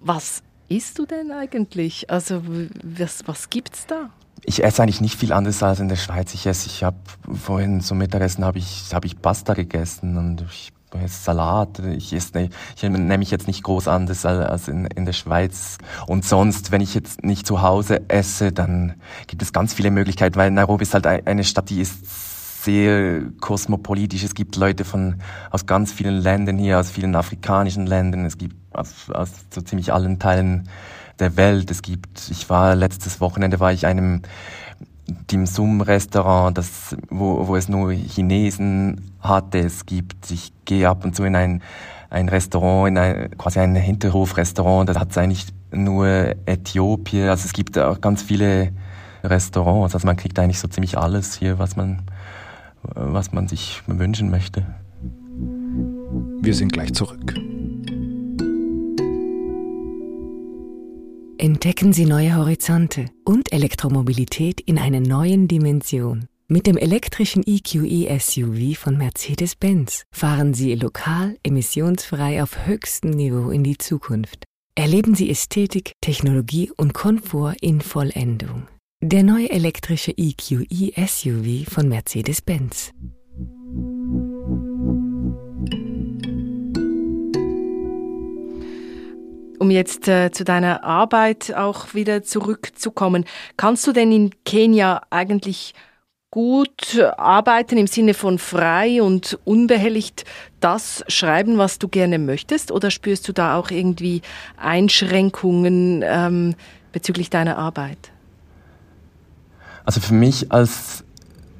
Was 0.00 0.42
isst 0.70 0.98
du 0.98 1.04
denn 1.04 1.32
eigentlich? 1.32 2.08
Also, 2.10 2.42
was, 2.82 3.22
was 3.26 3.50
gibt's 3.50 3.86
da? 3.86 4.10
Ich 4.44 4.64
esse 4.64 4.82
eigentlich 4.82 5.02
nicht 5.02 5.18
viel 5.18 5.34
anderes 5.34 5.62
als 5.62 5.80
in 5.80 5.88
der 5.88 5.96
Schweiz. 5.96 6.32
Ich 6.32 6.46
esse, 6.46 6.66
ich 6.68 6.82
habe 6.82 6.96
vorhin 7.34 7.82
zum 7.82 7.98
Mittagessen 7.98 8.44
habe 8.44 8.58
ich, 8.58 8.94
habe 8.94 9.06
ich 9.06 9.20
Pasta 9.20 9.52
gegessen 9.52 10.16
und 10.16 10.42
ich 10.50 10.72
Salat. 11.06 11.78
Ich 11.78 12.12
esse 12.12 12.48
ich 12.74 12.82
nehme 12.82 13.18
mich 13.18 13.30
jetzt 13.30 13.46
nicht 13.46 13.62
groß 13.62 13.86
anders 13.88 14.26
als 14.26 14.68
in, 14.68 14.86
in 14.86 15.04
der 15.04 15.12
Schweiz. 15.12 15.78
Und 16.06 16.24
sonst, 16.24 16.72
wenn 16.72 16.80
ich 16.80 16.94
jetzt 16.94 17.22
nicht 17.22 17.46
zu 17.46 17.62
Hause 17.62 18.08
esse, 18.08 18.52
dann 18.52 18.94
gibt 19.26 19.42
es 19.42 19.52
ganz 19.52 19.72
viele 19.74 19.90
Möglichkeiten, 19.90 20.36
weil 20.36 20.50
Nairobi 20.50 20.82
ist 20.82 20.94
halt 20.94 21.06
eine 21.06 21.44
Stadt, 21.44 21.70
die 21.70 21.80
ist 21.80 22.29
sehr 22.64 23.22
kosmopolitisch. 23.40 24.22
Es 24.22 24.34
gibt 24.34 24.56
Leute 24.56 24.84
von 24.84 25.16
aus 25.50 25.66
ganz 25.66 25.92
vielen 25.92 26.16
Ländern 26.16 26.58
hier, 26.58 26.78
aus 26.78 26.90
vielen 26.90 27.14
afrikanischen 27.14 27.86
Ländern. 27.86 28.24
Es 28.24 28.38
gibt 28.38 28.56
aus, 28.72 29.10
aus 29.10 29.30
so 29.50 29.60
ziemlich 29.60 29.92
allen 29.92 30.18
Teilen 30.18 30.68
der 31.18 31.36
Welt. 31.36 31.70
Es 31.70 31.82
gibt, 31.82 32.30
ich 32.30 32.50
war 32.50 32.74
letztes 32.74 33.20
Wochenende 33.20 33.60
war 33.60 33.72
ich 33.72 33.86
einem 33.86 34.22
Dim 35.30 35.46
Sum 35.46 35.80
Restaurant, 35.80 36.56
das, 36.56 36.96
wo, 37.08 37.46
wo 37.46 37.56
es 37.56 37.68
nur 37.68 37.92
Chinesen 37.92 39.12
hatte. 39.20 39.58
Es 39.58 39.86
gibt, 39.86 40.30
ich 40.30 40.52
gehe 40.64 40.88
ab 40.88 41.04
und 41.04 41.16
zu 41.16 41.24
in 41.24 41.36
ein, 41.36 41.62
ein 42.10 42.28
Restaurant, 42.28 42.88
in 42.88 42.98
ein, 42.98 43.30
quasi 43.38 43.58
ein 43.58 43.74
Hinterhofrestaurant, 43.74 44.88
das 44.88 44.98
hat 44.98 45.16
eigentlich 45.18 45.46
nur 45.72 46.34
Äthiopien. 46.46 47.28
Also 47.28 47.46
es 47.46 47.52
gibt 47.52 47.78
auch 47.78 48.00
ganz 48.00 48.22
viele 48.22 48.72
Restaurants. 49.24 49.94
Also 49.94 50.06
man 50.06 50.16
kriegt 50.16 50.38
eigentlich 50.38 50.58
so 50.58 50.68
ziemlich 50.68 50.96
alles 50.98 51.34
hier, 51.34 51.58
was 51.58 51.76
man, 51.76 52.02
was 52.82 53.32
man 53.32 53.48
sich 53.48 53.82
wünschen 53.86 54.30
möchte. 54.30 54.66
Wir 56.42 56.54
sind 56.54 56.72
gleich 56.72 56.92
zurück. 56.94 57.34
Entdecken 61.38 61.94
Sie 61.94 62.04
neue 62.04 62.36
Horizonte 62.36 63.06
und 63.24 63.52
Elektromobilität 63.52 64.60
in 64.60 64.78
einer 64.78 65.00
neuen 65.00 65.48
Dimension. 65.48 66.26
Mit 66.48 66.66
dem 66.66 66.76
elektrischen 66.76 67.42
EQE 67.46 68.18
SUV 68.18 68.76
von 68.76 68.98
Mercedes-Benz 68.98 70.02
fahren 70.10 70.52
Sie 70.52 70.74
lokal 70.74 71.38
emissionsfrei 71.42 72.42
auf 72.42 72.66
höchstem 72.66 73.12
Niveau 73.12 73.50
in 73.50 73.64
die 73.64 73.78
Zukunft. 73.78 74.44
Erleben 74.74 75.14
Sie 75.14 75.30
Ästhetik, 75.30 75.92
Technologie 76.00 76.70
und 76.76 76.92
Komfort 76.92 77.54
in 77.60 77.80
Vollendung. 77.80 78.66
Der 79.02 79.22
neue 79.22 79.48
elektrische 79.48 80.12
EQE 80.14 80.92
SUV 81.06 81.64
von 81.66 81.88
Mercedes-Benz. 81.88 82.92
Um 89.58 89.70
jetzt 89.70 90.06
äh, 90.06 90.30
zu 90.32 90.44
deiner 90.44 90.84
Arbeit 90.84 91.54
auch 91.56 91.94
wieder 91.94 92.22
zurückzukommen, 92.22 93.24
kannst 93.56 93.86
du 93.86 93.92
denn 93.92 94.12
in 94.12 94.44
Kenia 94.44 95.00
eigentlich 95.08 95.72
gut 96.30 97.00
arbeiten 97.16 97.78
im 97.78 97.86
Sinne 97.86 98.12
von 98.12 98.38
frei 98.38 99.00
und 99.00 99.38
unbehelligt 99.46 100.26
das 100.60 101.04
schreiben, 101.08 101.56
was 101.56 101.78
du 101.78 101.88
gerne 101.88 102.18
möchtest? 102.18 102.70
Oder 102.70 102.90
spürst 102.90 103.26
du 103.28 103.32
da 103.32 103.56
auch 103.56 103.70
irgendwie 103.70 104.20
Einschränkungen 104.58 106.04
ähm, 106.04 106.54
bezüglich 106.92 107.30
deiner 107.30 107.56
Arbeit? 107.56 108.12
Also 109.84 110.00
für 110.00 110.14
mich 110.14 110.52
als 110.52 111.04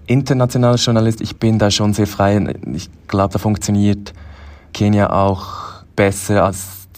internationaler 0.07 0.77
Journalist, 0.77 1.21
ich 1.21 1.37
bin 1.37 1.59
da 1.59 1.71
schon 1.71 1.95
sehr 1.95 2.07
frei. 2.07 2.55
Ich 2.73 2.91
glaube, 3.07 3.33
da 3.33 3.39
funktioniert 3.39 4.13
Kenia 4.73 5.11
auch 5.11 5.83
besser 5.97 6.45
als 6.45 6.89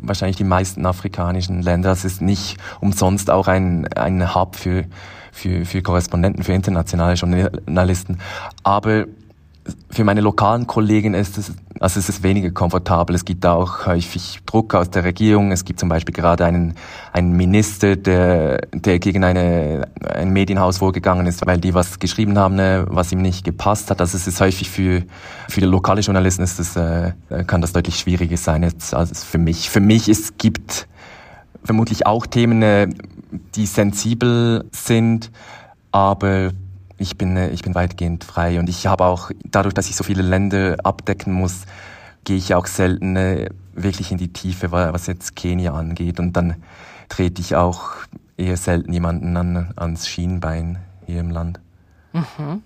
wahrscheinlich 0.00 0.36
die 0.36 0.44
meisten 0.44 0.86
afrikanischen 0.86 1.62
Länder. 1.62 1.92
Es 1.92 2.04
ist 2.04 2.22
nicht 2.22 2.56
umsonst 2.80 3.30
auch 3.30 3.48
ein, 3.48 3.86
ein 3.94 4.34
Hub 4.34 4.56
für, 4.56 4.84
für, 5.32 5.64
für 5.64 5.82
Korrespondenten, 5.82 6.44
für 6.44 6.52
internationale 6.52 7.14
Journalisten. 7.14 8.18
Aber 8.62 9.06
für 9.90 10.04
meine 10.04 10.20
lokalen 10.20 10.66
Kollegen 10.66 11.14
ist 11.14 11.38
es, 11.38 11.52
also 11.80 11.98
es 11.98 12.08
ist 12.08 12.22
weniger 12.22 12.50
komfortabel. 12.50 13.16
Es 13.16 13.24
gibt 13.24 13.46
auch 13.46 13.86
häufig 13.86 14.40
Druck 14.46 14.74
aus 14.74 14.90
der 14.90 15.04
Regierung. 15.04 15.52
Es 15.52 15.64
gibt 15.64 15.80
zum 15.80 15.88
Beispiel 15.88 16.14
gerade 16.14 16.44
einen, 16.44 16.74
einen 17.12 17.32
Minister, 17.32 17.96
der, 17.96 18.58
der 18.72 18.98
gegen 18.98 19.24
eine, 19.24 19.88
ein 20.02 20.30
Medienhaus 20.30 20.78
vorgegangen 20.78 21.26
ist, 21.26 21.46
weil 21.46 21.58
die 21.58 21.74
was 21.74 21.98
geschrieben 21.98 22.38
haben, 22.38 22.56
ne, 22.56 22.86
was 22.88 23.12
ihm 23.12 23.22
nicht 23.22 23.44
gepasst 23.44 23.90
hat. 23.90 24.00
Also 24.00 24.16
es 24.16 24.26
ist 24.26 24.40
häufig 24.40 24.70
für, 24.70 25.02
für 25.48 25.60
die 25.60 25.66
lokale 25.66 26.00
Journalisten 26.00 26.42
ist 26.42 26.58
das, 26.58 26.76
äh, 26.76 27.12
kann 27.46 27.60
das 27.60 27.72
deutlich 27.72 27.98
schwieriger 27.98 28.36
sein 28.36 28.64
als 28.64 29.24
für 29.24 29.38
mich. 29.38 29.70
Für 29.70 29.80
mich 29.80 30.08
es 30.08 30.36
gibt 30.38 30.88
vermutlich 31.64 32.06
auch 32.06 32.26
Themen, 32.26 32.62
äh, 32.62 32.88
die 33.54 33.66
sensibel 33.66 34.64
sind, 34.72 35.30
aber 35.90 36.50
ich 36.98 37.16
bin, 37.16 37.36
äh, 37.36 37.50
ich 37.50 37.62
bin 37.62 37.74
weitgehend 37.74 38.24
frei 38.24 38.58
und 38.58 38.68
ich 38.68 38.86
habe 38.86 39.04
auch, 39.04 39.30
dadurch, 39.44 39.74
dass 39.74 39.88
ich 39.88 39.96
so 39.96 40.04
viele 40.04 40.22
Länder 40.22 40.76
abdecken 40.82 41.32
muss, 41.32 41.62
gehe 42.24 42.36
ich 42.36 42.54
auch 42.54 42.66
selten 42.66 43.16
äh, 43.16 43.50
wirklich 43.74 44.10
in 44.10 44.18
die 44.18 44.32
Tiefe, 44.32 44.72
was 44.72 45.06
jetzt 45.06 45.36
Kenia 45.36 45.74
angeht. 45.74 46.18
Und 46.18 46.32
dann 46.32 46.56
trete 47.08 47.40
ich 47.40 47.54
auch 47.54 47.92
eher 48.36 48.56
selten 48.56 48.92
jemanden 48.92 49.36
an, 49.36 49.72
ans 49.76 50.08
Schienbein 50.08 50.78
hier 51.06 51.20
im 51.20 51.30
Land. 51.30 51.60
Mhm. 52.12 52.62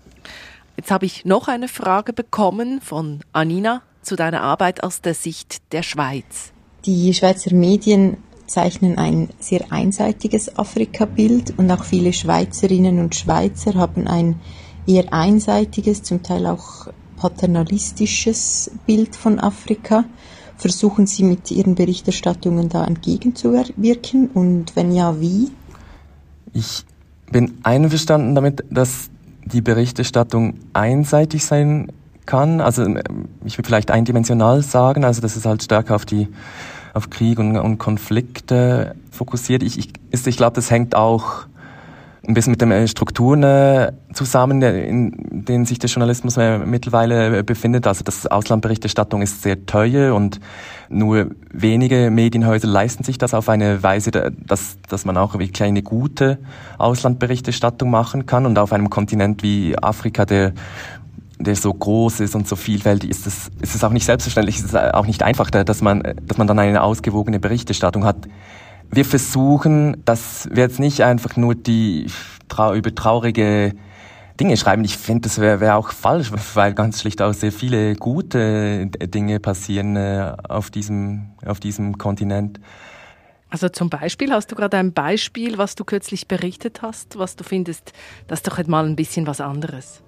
Jetzt 0.77 0.91
habe 0.91 1.05
ich 1.05 1.25
noch 1.25 1.49
eine 1.49 1.69
Frage 1.69 2.13
bekommen 2.13 2.81
von 2.81 3.21
Anina 3.33 3.83
zu 4.03 4.17
deiner 4.17 4.41
Arbeit 4.41 4.83
aus 4.83 5.03
der 5.03 5.15
Sicht 5.15 5.73
der 5.73 5.83
Schweiz. 5.83 6.53
Die 6.87 7.13
Schweizer 7.13 7.55
Medien 7.55 8.17
zeichnen 8.51 8.99
ein 8.99 9.29
sehr 9.39 9.71
einseitiges 9.71 10.59
Afrika-Bild 10.59 11.55
und 11.57 11.71
auch 11.71 11.85
viele 11.85 12.13
Schweizerinnen 12.13 12.99
und 12.99 13.15
Schweizer 13.15 13.75
haben 13.75 14.09
ein 14.09 14.41
eher 14.87 15.13
einseitiges, 15.13 16.03
zum 16.03 16.25
Teil 16.25 16.47
auch 16.47 16.89
paternalistisches 17.17 18.73
Bild 18.87 19.15
von 19.15 19.39
Afrika. 19.39 20.05
Versuchen 20.57 21.07
Sie 21.07 21.23
mit 21.23 21.51
Ihren 21.53 21.77
Berichterstattungen 21.77 22.69
da 22.69 22.85
entgegenzuwirken 22.85 24.29
und 24.35 24.75
wenn 24.75 24.93
ja, 24.93 25.21
wie? 25.21 25.53
Ich 26.53 26.85
bin 27.31 27.59
einverstanden 27.63 28.35
damit, 28.35 28.65
dass 28.69 29.11
die 29.45 29.61
Berichterstattung 29.61 30.55
einseitig 30.73 31.45
sein 31.45 31.93
kann. 32.27 32.61
Also 32.61 32.83
ich 33.45 33.59
würde 33.59 33.69
vielleicht 33.69 33.93
eindimensional 33.93 34.63
sagen, 34.63 35.05
also 35.05 35.21
dass 35.21 35.37
es 35.37 35.47
halt 35.47 35.63
stärker 35.63 35.95
auf 35.95 36.05
die 36.05 36.29
auf 36.95 37.11
Krieg 37.11 37.39
und, 37.39 37.57
und 37.57 37.79
Konflikte 37.79 38.95
fokussiert. 39.11 39.63
Ich, 39.63 39.79
ich, 39.79 39.93
ich 40.13 40.37
glaube, 40.37 40.55
das 40.55 40.71
hängt 40.71 40.95
auch 40.95 41.47
ein 42.27 42.35
bisschen 42.35 42.51
mit 42.51 42.61
den 42.61 42.71
äh, 42.71 42.87
Strukturen 42.87 43.43
äh, 43.43 43.93
zusammen, 44.13 44.63
in 44.63 45.13
denen 45.31 45.65
sich 45.65 45.79
der 45.79 45.89
Journalismus 45.89 46.37
äh, 46.37 46.59
mittlerweile 46.59 47.43
befindet. 47.45 47.87
Also 47.87 48.05
das 48.05 48.27
Auslandberichterstattung 48.27 49.23
ist 49.23 49.43
sehr 49.43 49.67
teuer 49.67 50.15
und 50.15 50.41
nur 50.89 51.31
wenige 51.53 52.11
Medienhäuser 52.11 52.69
leisten 52.69 53.05
sich 53.05 53.17
das 53.17 53.33
auf 53.33 53.49
eine 53.49 53.83
Weise, 53.83 54.11
dass, 54.11 54.77
dass 54.89 55.05
man 55.05 55.17
auch 55.17 55.35
wirklich 55.35 55.63
eine 55.63 55.83
gute 55.83 56.39
Auslandberichterstattung 56.79 57.91
machen 57.91 58.27
kann. 58.27 58.45
Und 58.45 58.59
auf 58.59 58.73
einem 58.73 58.91
Kontinent 58.91 59.43
wie 59.43 59.79
Afrika, 59.79 60.25
der 60.25 60.53
der 61.41 61.57
so 61.57 61.73
groß 61.73 62.21
ist 62.21 62.35
und 62.35 62.47
so 62.47 62.57
vielfältig, 62.57 63.11
ist 63.11 63.27
es, 63.27 63.51
ist 63.61 63.75
es 63.75 63.83
auch 63.83 63.91
nicht 63.91 64.05
selbstverständlich, 64.05 64.59
ist 64.59 64.67
es 64.67 64.75
auch 64.75 65.07
nicht 65.07 65.23
einfach, 65.23 65.51
dass 65.51 65.81
man, 65.81 66.03
dass 66.23 66.39
man 66.39 66.47
dann 66.47 66.59
eine 66.59 66.83
ausgewogene 66.83 67.41
Berichterstattung 67.41 68.05
hat. 68.05 68.29
Wir 68.91 69.05
versuchen, 69.05 70.03
dass 70.05 70.49
wir 70.53 70.65
jetzt 70.65 70.81
nicht 70.81 71.03
einfach 71.03 71.37
nur 71.37 71.55
die 71.55 72.07
trau 72.49 72.75
über 72.75 72.95
traurige 72.95 73.75
Dinge 74.39 74.57
schreiben. 74.57 74.85
Ich 74.85 74.97
finde, 74.97 75.29
das 75.29 75.39
wäre 75.39 75.61
wär 75.61 75.77
auch 75.77 75.91
falsch, 75.91 76.33
weil 76.55 76.75
ganz 76.75 77.01
schlicht 77.01 77.23
auch 77.23 77.35
sehr 77.35 77.53
viele 77.53 77.95
gute 77.95 78.87
Dinge 78.87 79.39
passieren 79.39 79.97
äh, 79.97 80.35
auf 80.49 80.71
diesem, 80.71 81.31
auf 81.45 81.61
diesem 81.61 81.99
Kontinent. 81.99 82.61
Also 83.51 83.69
zum 83.69 83.91
Beispiel, 83.91 84.33
hast 84.33 84.51
du 84.51 84.57
gerade 84.57 84.79
ein 84.79 84.93
Beispiel, 84.93 85.59
was 85.59 85.75
du 85.75 85.85
kürzlich 85.85 86.29
berichtet 86.29 86.83
hast, 86.83 87.19
was 87.19 87.37
du 87.37 87.45
findest, 87.45 87.93
das 88.29 88.41
ist 88.41 88.47
doch 88.47 88.65
mal 88.67 88.87
ein 88.87 88.97
bisschen 88.97 89.27
was 89.27 89.41
anderes? 89.41 90.03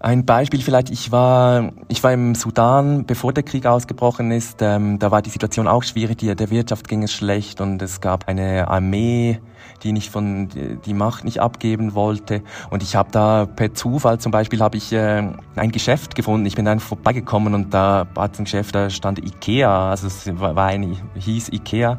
Ein 0.00 0.24
Beispiel 0.24 0.60
vielleicht, 0.60 0.90
ich 0.90 1.10
war, 1.10 1.72
ich 1.88 2.04
war 2.04 2.12
im 2.12 2.36
Sudan, 2.36 3.04
bevor 3.04 3.32
der 3.32 3.42
Krieg 3.42 3.66
ausgebrochen 3.66 4.30
ist. 4.30 4.62
Ähm, 4.62 5.00
da 5.00 5.10
war 5.10 5.22
die 5.22 5.30
Situation 5.30 5.66
auch 5.66 5.82
schwierig, 5.82 6.18
die, 6.18 6.32
der 6.36 6.50
Wirtschaft 6.50 6.86
ging 6.86 7.02
es 7.02 7.12
schlecht 7.12 7.60
und 7.60 7.82
es 7.82 8.00
gab 8.00 8.28
eine 8.28 8.68
Armee, 8.68 9.40
die 9.82 9.90
nicht 9.90 10.10
von 10.10 10.50
die 10.86 10.94
Macht 10.94 11.24
nicht 11.24 11.40
abgeben 11.40 11.96
wollte. 11.96 12.42
Und 12.70 12.84
ich 12.84 12.94
habe 12.94 13.10
da 13.10 13.46
per 13.46 13.74
Zufall 13.74 14.20
zum 14.20 14.30
Beispiel 14.30 14.60
habe 14.60 14.76
ich 14.76 14.92
äh, 14.92 15.32
ein 15.56 15.72
Geschäft 15.72 16.14
gefunden. 16.14 16.46
Ich 16.46 16.54
bin 16.54 16.64
dann 16.64 16.78
vorbeigekommen 16.78 17.54
und 17.54 17.74
da 17.74 18.06
war 18.14 18.30
ein 18.38 18.44
Geschäft, 18.44 18.76
da 18.76 18.90
stand 18.90 19.18
Ikea, 19.18 19.90
also 19.90 20.06
es 20.06 20.30
war 20.38 20.56
ein, 20.66 20.96
hieß 21.16 21.48
Ikea. 21.48 21.98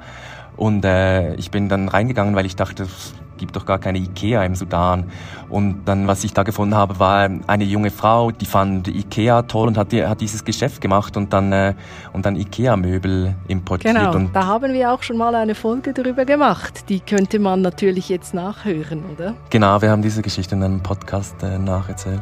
Und 0.56 0.86
äh, 0.86 1.36
ich 1.36 1.52
bin 1.52 1.68
dann 1.68 1.90
reingegangen, 1.90 2.34
weil 2.34 2.46
ich 2.46 2.56
dachte, 2.56 2.88
gibt 3.40 3.56
doch 3.56 3.66
gar 3.66 3.80
keine 3.80 3.98
Ikea 3.98 4.44
im 4.44 4.54
Sudan. 4.54 5.06
Und 5.50 5.86
dann, 5.86 6.08
was 6.08 6.24
ich 6.24 6.34
da 6.34 6.44
gefunden 6.44 6.76
habe, 6.76 7.00
war 7.00 7.28
eine 7.48 7.64
junge 7.64 7.90
Frau, 7.90 8.30
die 8.30 8.46
fand 8.46 8.88
Ikea 8.88 9.44
toll 9.44 9.68
und 9.68 9.78
hat, 9.78 9.92
hat 9.94 10.22
dieses 10.22 10.46
Geschäft 10.46 10.82
gemacht 10.82 11.18
und 11.18 11.34
dann, 11.34 11.52
äh, 11.52 11.74
und 12.14 12.26
dann 12.26 12.36
Ikea-Möbel 12.36 13.36
importiert. 13.48 13.96
Genau, 13.96 14.14
und 14.14 14.36
da 14.36 14.46
haben 14.46 14.74
wir 14.74 14.92
auch 14.92 15.02
schon 15.02 15.18
mal 15.18 15.34
eine 15.34 15.56
Folge 15.56 15.94
darüber 15.94 16.26
gemacht. 16.26 16.90
Die 16.90 17.00
könnte 17.00 17.40
man 17.40 17.62
natürlich 17.62 18.10
jetzt 18.10 18.36
nachhören, 18.36 19.04
oder? 19.12 19.34
Genau, 19.50 19.82
wir 19.82 19.90
haben 19.90 20.04
diese 20.04 20.22
Geschichte 20.22 20.54
in 20.54 20.64
einem 20.64 20.84
Podcast 20.84 21.42
äh, 21.42 21.58
nacherzählt. 21.58 22.22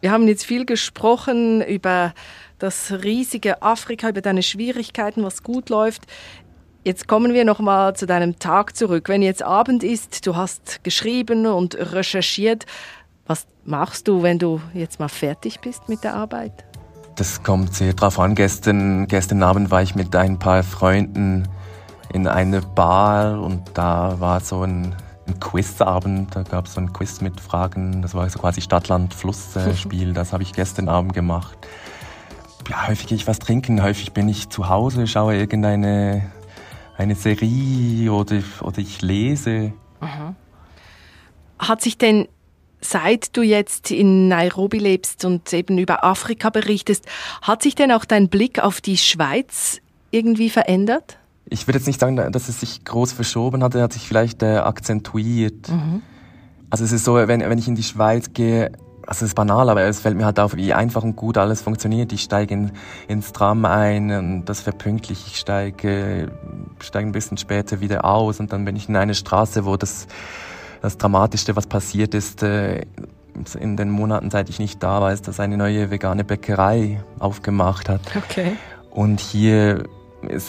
Wir 0.00 0.12
haben 0.12 0.28
jetzt 0.28 0.44
viel 0.44 0.66
gesprochen 0.66 1.62
über 1.62 2.12
das 2.58 2.92
riesige 3.02 3.62
Afrika, 3.62 4.08
über 4.08 4.20
deine 4.20 4.42
Schwierigkeiten, 4.42 5.22
was 5.24 5.42
gut 5.42 5.68
läuft. 5.68 6.02
Jetzt 6.86 7.08
kommen 7.08 7.34
wir 7.34 7.44
noch 7.44 7.58
mal 7.58 7.96
zu 7.96 8.06
deinem 8.06 8.38
Tag 8.38 8.76
zurück. 8.76 9.08
Wenn 9.08 9.20
jetzt 9.20 9.42
Abend 9.42 9.82
ist, 9.82 10.24
du 10.24 10.36
hast 10.36 10.84
geschrieben 10.84 11.44
und 11.44 11.74
recherchiert, 11.74 12.64
was 13.26 13.48
machst 13.64 14.06
du, 14.06 14.22
wenn 14.22 14.38
du 14.38 14.60
jetzt 14.72 15.00
mal 15.00 15.08
fertig 15.08 15.58
bist 15.58 15.88
mit 15.88 16.04
der 16.04 16.14
Arbeit? 16.14 16.64
Das 17.16 17.42
kommt 17.42 17.74
sehr 17.74 17.92
drauf 17.92 18.20
an. 18.20 18.36
Gestern, 18.36 19.08
gestern 19.08 19.42
Abend 19.42 19.72
war 19.72 19.82
ich 19.82 19.96
mit 19.96 20.14
ein 20.14 20.38
paar 20.38 20.62
Freunden 20.62 21.48
in 22.12 22.28
eine 22.28 22.60
Bar 22.60 23.40
und 23.40 23.64
da 23.74 24.20
war 24.20 24.38
so 24.38 24.62
ein, 24.62 24.94
ein 25.26 25.40
Quizabend. 25.40 26.36
Da 26.36 26.44
gab 26.44 26.66
es 26.66 26.74
so 26.74 26.80
ein 26.80 26.92
Quiz 26.92 27.20
mit 27.20 27.40
Fragen. 27.40 28.00
Das 28.00 28.14
war 28.14 28.30
so 28.30 28.38
quasi 28.38 28.60
Stadt-Land-Fluss-Spiel. 28.60 30.12
das 30.12 30.32
habe 30.32 30.44
ich 30.44 30.52
gestern 30.52 30.88
Abend 30.88 31.14
gemacht. 31.14 31.58
Ja, 32.70 32.86
häufig 32.86 33.08
gehe 33.08 33.16
ich 33.16 33.26
was 33.26 33.40
trinken, 33.40 33.82
häufig 33.82 34.12
bin 34.12 34.28
ich 34.28 34.50
zu 34.50 34.68
Hause, 34.68 35.08
schaue 35.08 35.36
irgendeine 35.36 36.30
eine 36.96 37.14
Serie 37.14 38.12
oder, 38.12 38.42
oder 38.62 38.78
ich 38.78 39.02
lese. 39.02 39.72
Aha. 40.00 40.34
Hat 41.58 41.80
sich 41.80 41.98
denn, 41.98 42.28
seit 42.80 43.36
du 43.36 43.42
jetzt 43.42 43.90
in 43.90 44.28
Nairobi 44.28 44.78
lebst 44.78 45.24
und 45.24 45.52
eben 45.52 45.78
über 45.78 46.04
Afrika 46.04 46.50
berichtest, 46.50 47.06
hat 47.42 47.62
sich 47.62 47.74
denn 47.74 47.92
auch 47.92 48.04
dein 48.04 48.28
Blick 48.28 48.58
auf 48.58 48.80
die 48.80 48.98
Schweiz 48.98 49.80
irgendwie 50.10 50.50
verändert? 50.50 51.18
Ich 51.48 51.66
würde 51.66 51.78
jetzt 51.78 51.86
nicht 51.86 52.00
sagen, 52.00 52.16
dass 52.16 52.48
es 52.48 52.60
sich 52.60 52.84
groß 52.84 53.12
verschoben 53.12 53.62
hat, 53.62 53.74
er 53.74 53.82
hat 53.82 53.92
sich 53.92 54.02
vielleicht 54.02 54.42
äh, 54.42 54.56
akzentuiert. 54.56 55.68
Mhm. 55.68 56.02
Also 56.70 56.84
es 56.84 56.92
ist 56.92 57.04
so, 57.04 57.14
wenn, 57.14 57.40
wenn 57.40 57.58
ich 57.58 57.68
in 57.68 57.76
die 57.76 57.84
Schweiz 57.84 58.32
gehe, 58.32 58.72
also 59.06 59.24
es 59.24 59.30
ist 59.30 59.34
banal, 59.34 59.70
aber 59.70 59.82
es 59.82 60.00
fällt 60.00 60.16
mir 60.16 60.24
halt 60.24 60.40
auf, 60.40 60.56
wie 60.56 60.74
einfach 60.74 61.04
und 61.04 61.14
gut 61.14 61.38
alles 61.38 61.62
funktioniert. 61.62 62.12
Ich 62.12 62.22
steige 62.22 62.54
in, 62.54 62.72
ins 63.06 63.32
Tram 63.32 63.64
ein 63.64 64.10
und 64.10 64.44
das 64.46 64.60
verpünktlich. 64.60 65.24
Ich 65.28 65.36
steige, 65.38 66.32
steige 66.80 67.08
ein 67.08 67.12
bisschen 67.12 67.36
später 67.36 67.80
wieder 67.80 68.04
aus 68.04 68.40
und 68.40 68.52
dann 68.52 68.64
bin 68.64 68.74
ich 68.74 68.88
in 68.88 68.96
eine 68.96 69.14
Straße, 69.14 69.64
wo 69.64 69.76
das, 69.76 70.08
das 70.82 70.98
Dramatischste, 70.98 71.54
was 71.54 71.68
passiert 71.68 72.14
ist, 72.14 72.42
äh, 72.42 72.84
in 73.60 73.76
den 73.76 73.90
Monaten, 73.90 74.30
seit 74.30 74.48
ich 74.48 74.58
nicht 74.58 74.82
da 74.82 75.00
war, 75.00 75.12
ist, 75.12 75.28
dass 75.28 75.40
eine 75.40 75.56
neue 75.56 75.90
vegane 75.90 76.24
Bäckerei 76.24 77.04
aufgemacht 77.18 77.88
hat. 77.88 78.00
Okay. 78.16 78.56
Und 78.90 79.20
hier 79.20 79.84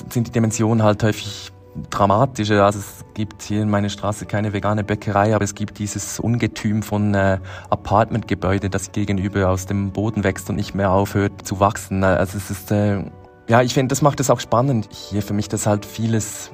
sind 0.10 0.28
die 0.28 0.32
Dimensionen 0.32 0.84
halt 0.84 1.04
häufig 1.04 1.52
dramatische. 1.90 2.64
Also 2.64 2.80
es 2.80 3.06
gibt 3.14 3.42
hier 3.42 3.62
in 3.62 3.70
meiner 3.70 3.90
Straße 3.90 4.26
keine 4.26 4.54
vegane 4.54 4.84
Bäckerei, 4.84 5.36
aber 5.36 5.44
es 5.44 5.56
gibt 5.56 5.80
dieses 5.80 6.20
Ungetüm 6.20 6.84
von 6.84 7.14
äh, 7.14 7.40
Apartmentgebäude, 7.70 8.70
das 8.70 8.92
gegenüber 8.92 9.50
aus 9.50 9.66
dem 9.66 9.92
Boden 9.92 10.24
wächst 10.24 10.50
und 10.50 10.56
nicht 10.56 10.76
mehr 10.76 10.92
aufhört 10.92 11.46
zu 11.46 11.60
wachsen. 11.60 12.04
Also 12.04 12.38
es 12.38 12.50
ist, 12.50 12.72
äh, 12.72 13.04
ja, 13.48 13.62
ich 13.62 13.74
finde, 13.74 13.90
das 13.90 14.02
macht 14.02 14.20
es 14.20 14.30
auch 14.30 14.40
spannend 14.40 14.90
hier 14.92 15.22
für 15.22 15.34
mich, 15.34 15.48
dass 15.48 15.68
halt 15.68 15.86
vieles, 15.86 16.52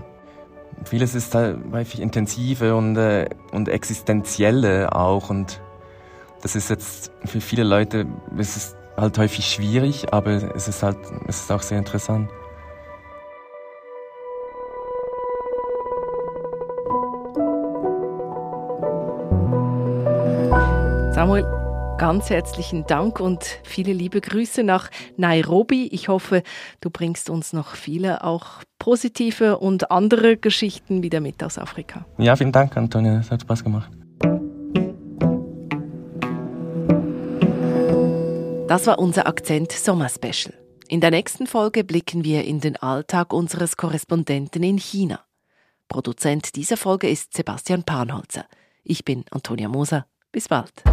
vieles 0.86 1.16
ist 1.16 1.34
halt 1.36 1.60
häufig 1.72 2.02
intensive 2.02 2.76
und, 2.76 2.98
äh, 2.98 3.30
und 3.52 3.70
existenzielle 3.70 4.96
auch 4.96 5.30
und 5.30 5.62
das 6.42 6.56
ist 6.58 6.70
jetzt 6.70 7.12
für 7.24 7.40
viele 7.40 7.64
Leute, 7.64 8.06
es 8.38 8.58
ist 8.58 8.76
halt 8.98 9.18
häufig 9.18 9.46
schwierig, 9.46 10.14
aber 10.14 10.32
es 10.56 10.68
ist 10.68 10.84
halt, 10.84 10.98
es 11.28 11.42
ist 11.42 11.52
auch 11.52 11.62
sehr 11.62 11.80
interessant. 11.80 12.30
Samuel, 21.24 21.46
ganz 21.98 22.30
herzlichen 22.30 22.86
Dank 22.86 23.22
und 23.22 23.46
viele 23.64 23.94
liebe 23.94 24.20
Grüße 24.20 24.62
nach 24.62 24.90
Nairobi. 25.16 25.88
Ich 25.94 26.10
hoffe, 26.10 26.44
du 26.82 26.90
bringst 26.90 27.30
uns 27.30 27.54
noch 27.54 27.76
viele 27.76 28.26
auch 28.26 28.62
positive 28.78 29.58
und 29.58 29.90
andere 29.90 30.36
Geschichten 30.36 31.02
wieder 31.02 31.22
mit 31.22 31.42
aus 31.42 31.58
Afrika. 31.58 32.06
Ja, 32.18 32.36
vielen 32.36 32.52
Dank, 32.52 32.76
Antonia. 32.76 33.20
Es 33.20 33.32
hat 33.32 33.42
Spaß 33.42 33.64
gemacht. 33.64 33.90
Das 38.68 38.86
war 38.86 39.00
unser 39.00 39.26
Akzent 39.26 39.72
Sommerspecial. 39.72 40.54
In 40.90 41.00
der 41.00 41.12
nächsten 41.12 41.48
Folge 41.48 41.86
blicken 41.86 42.26
wir 42.26 42.44
in 42.44 42.60
den 42.60 42.76
Alltag 42.76 43.32
unseres 43.32 43.78
Korrespondenten 43.78 44.62
in 44.62 44.78
China. 44.78 45.22
Produzent 45.88 46.58
dieser 46.58 46.76
Folge 46.76 47.08
ist 47.08 47.34
Sebastian 47.34 47.84
Panholzer. 47.84 48.44
Ich 48.84 49.06
bin 49.06 49.24
Antonia 49.32 49.70
Moser. 49.70 50.06
Bis 50.34 50.48
bald. 50.50 50.84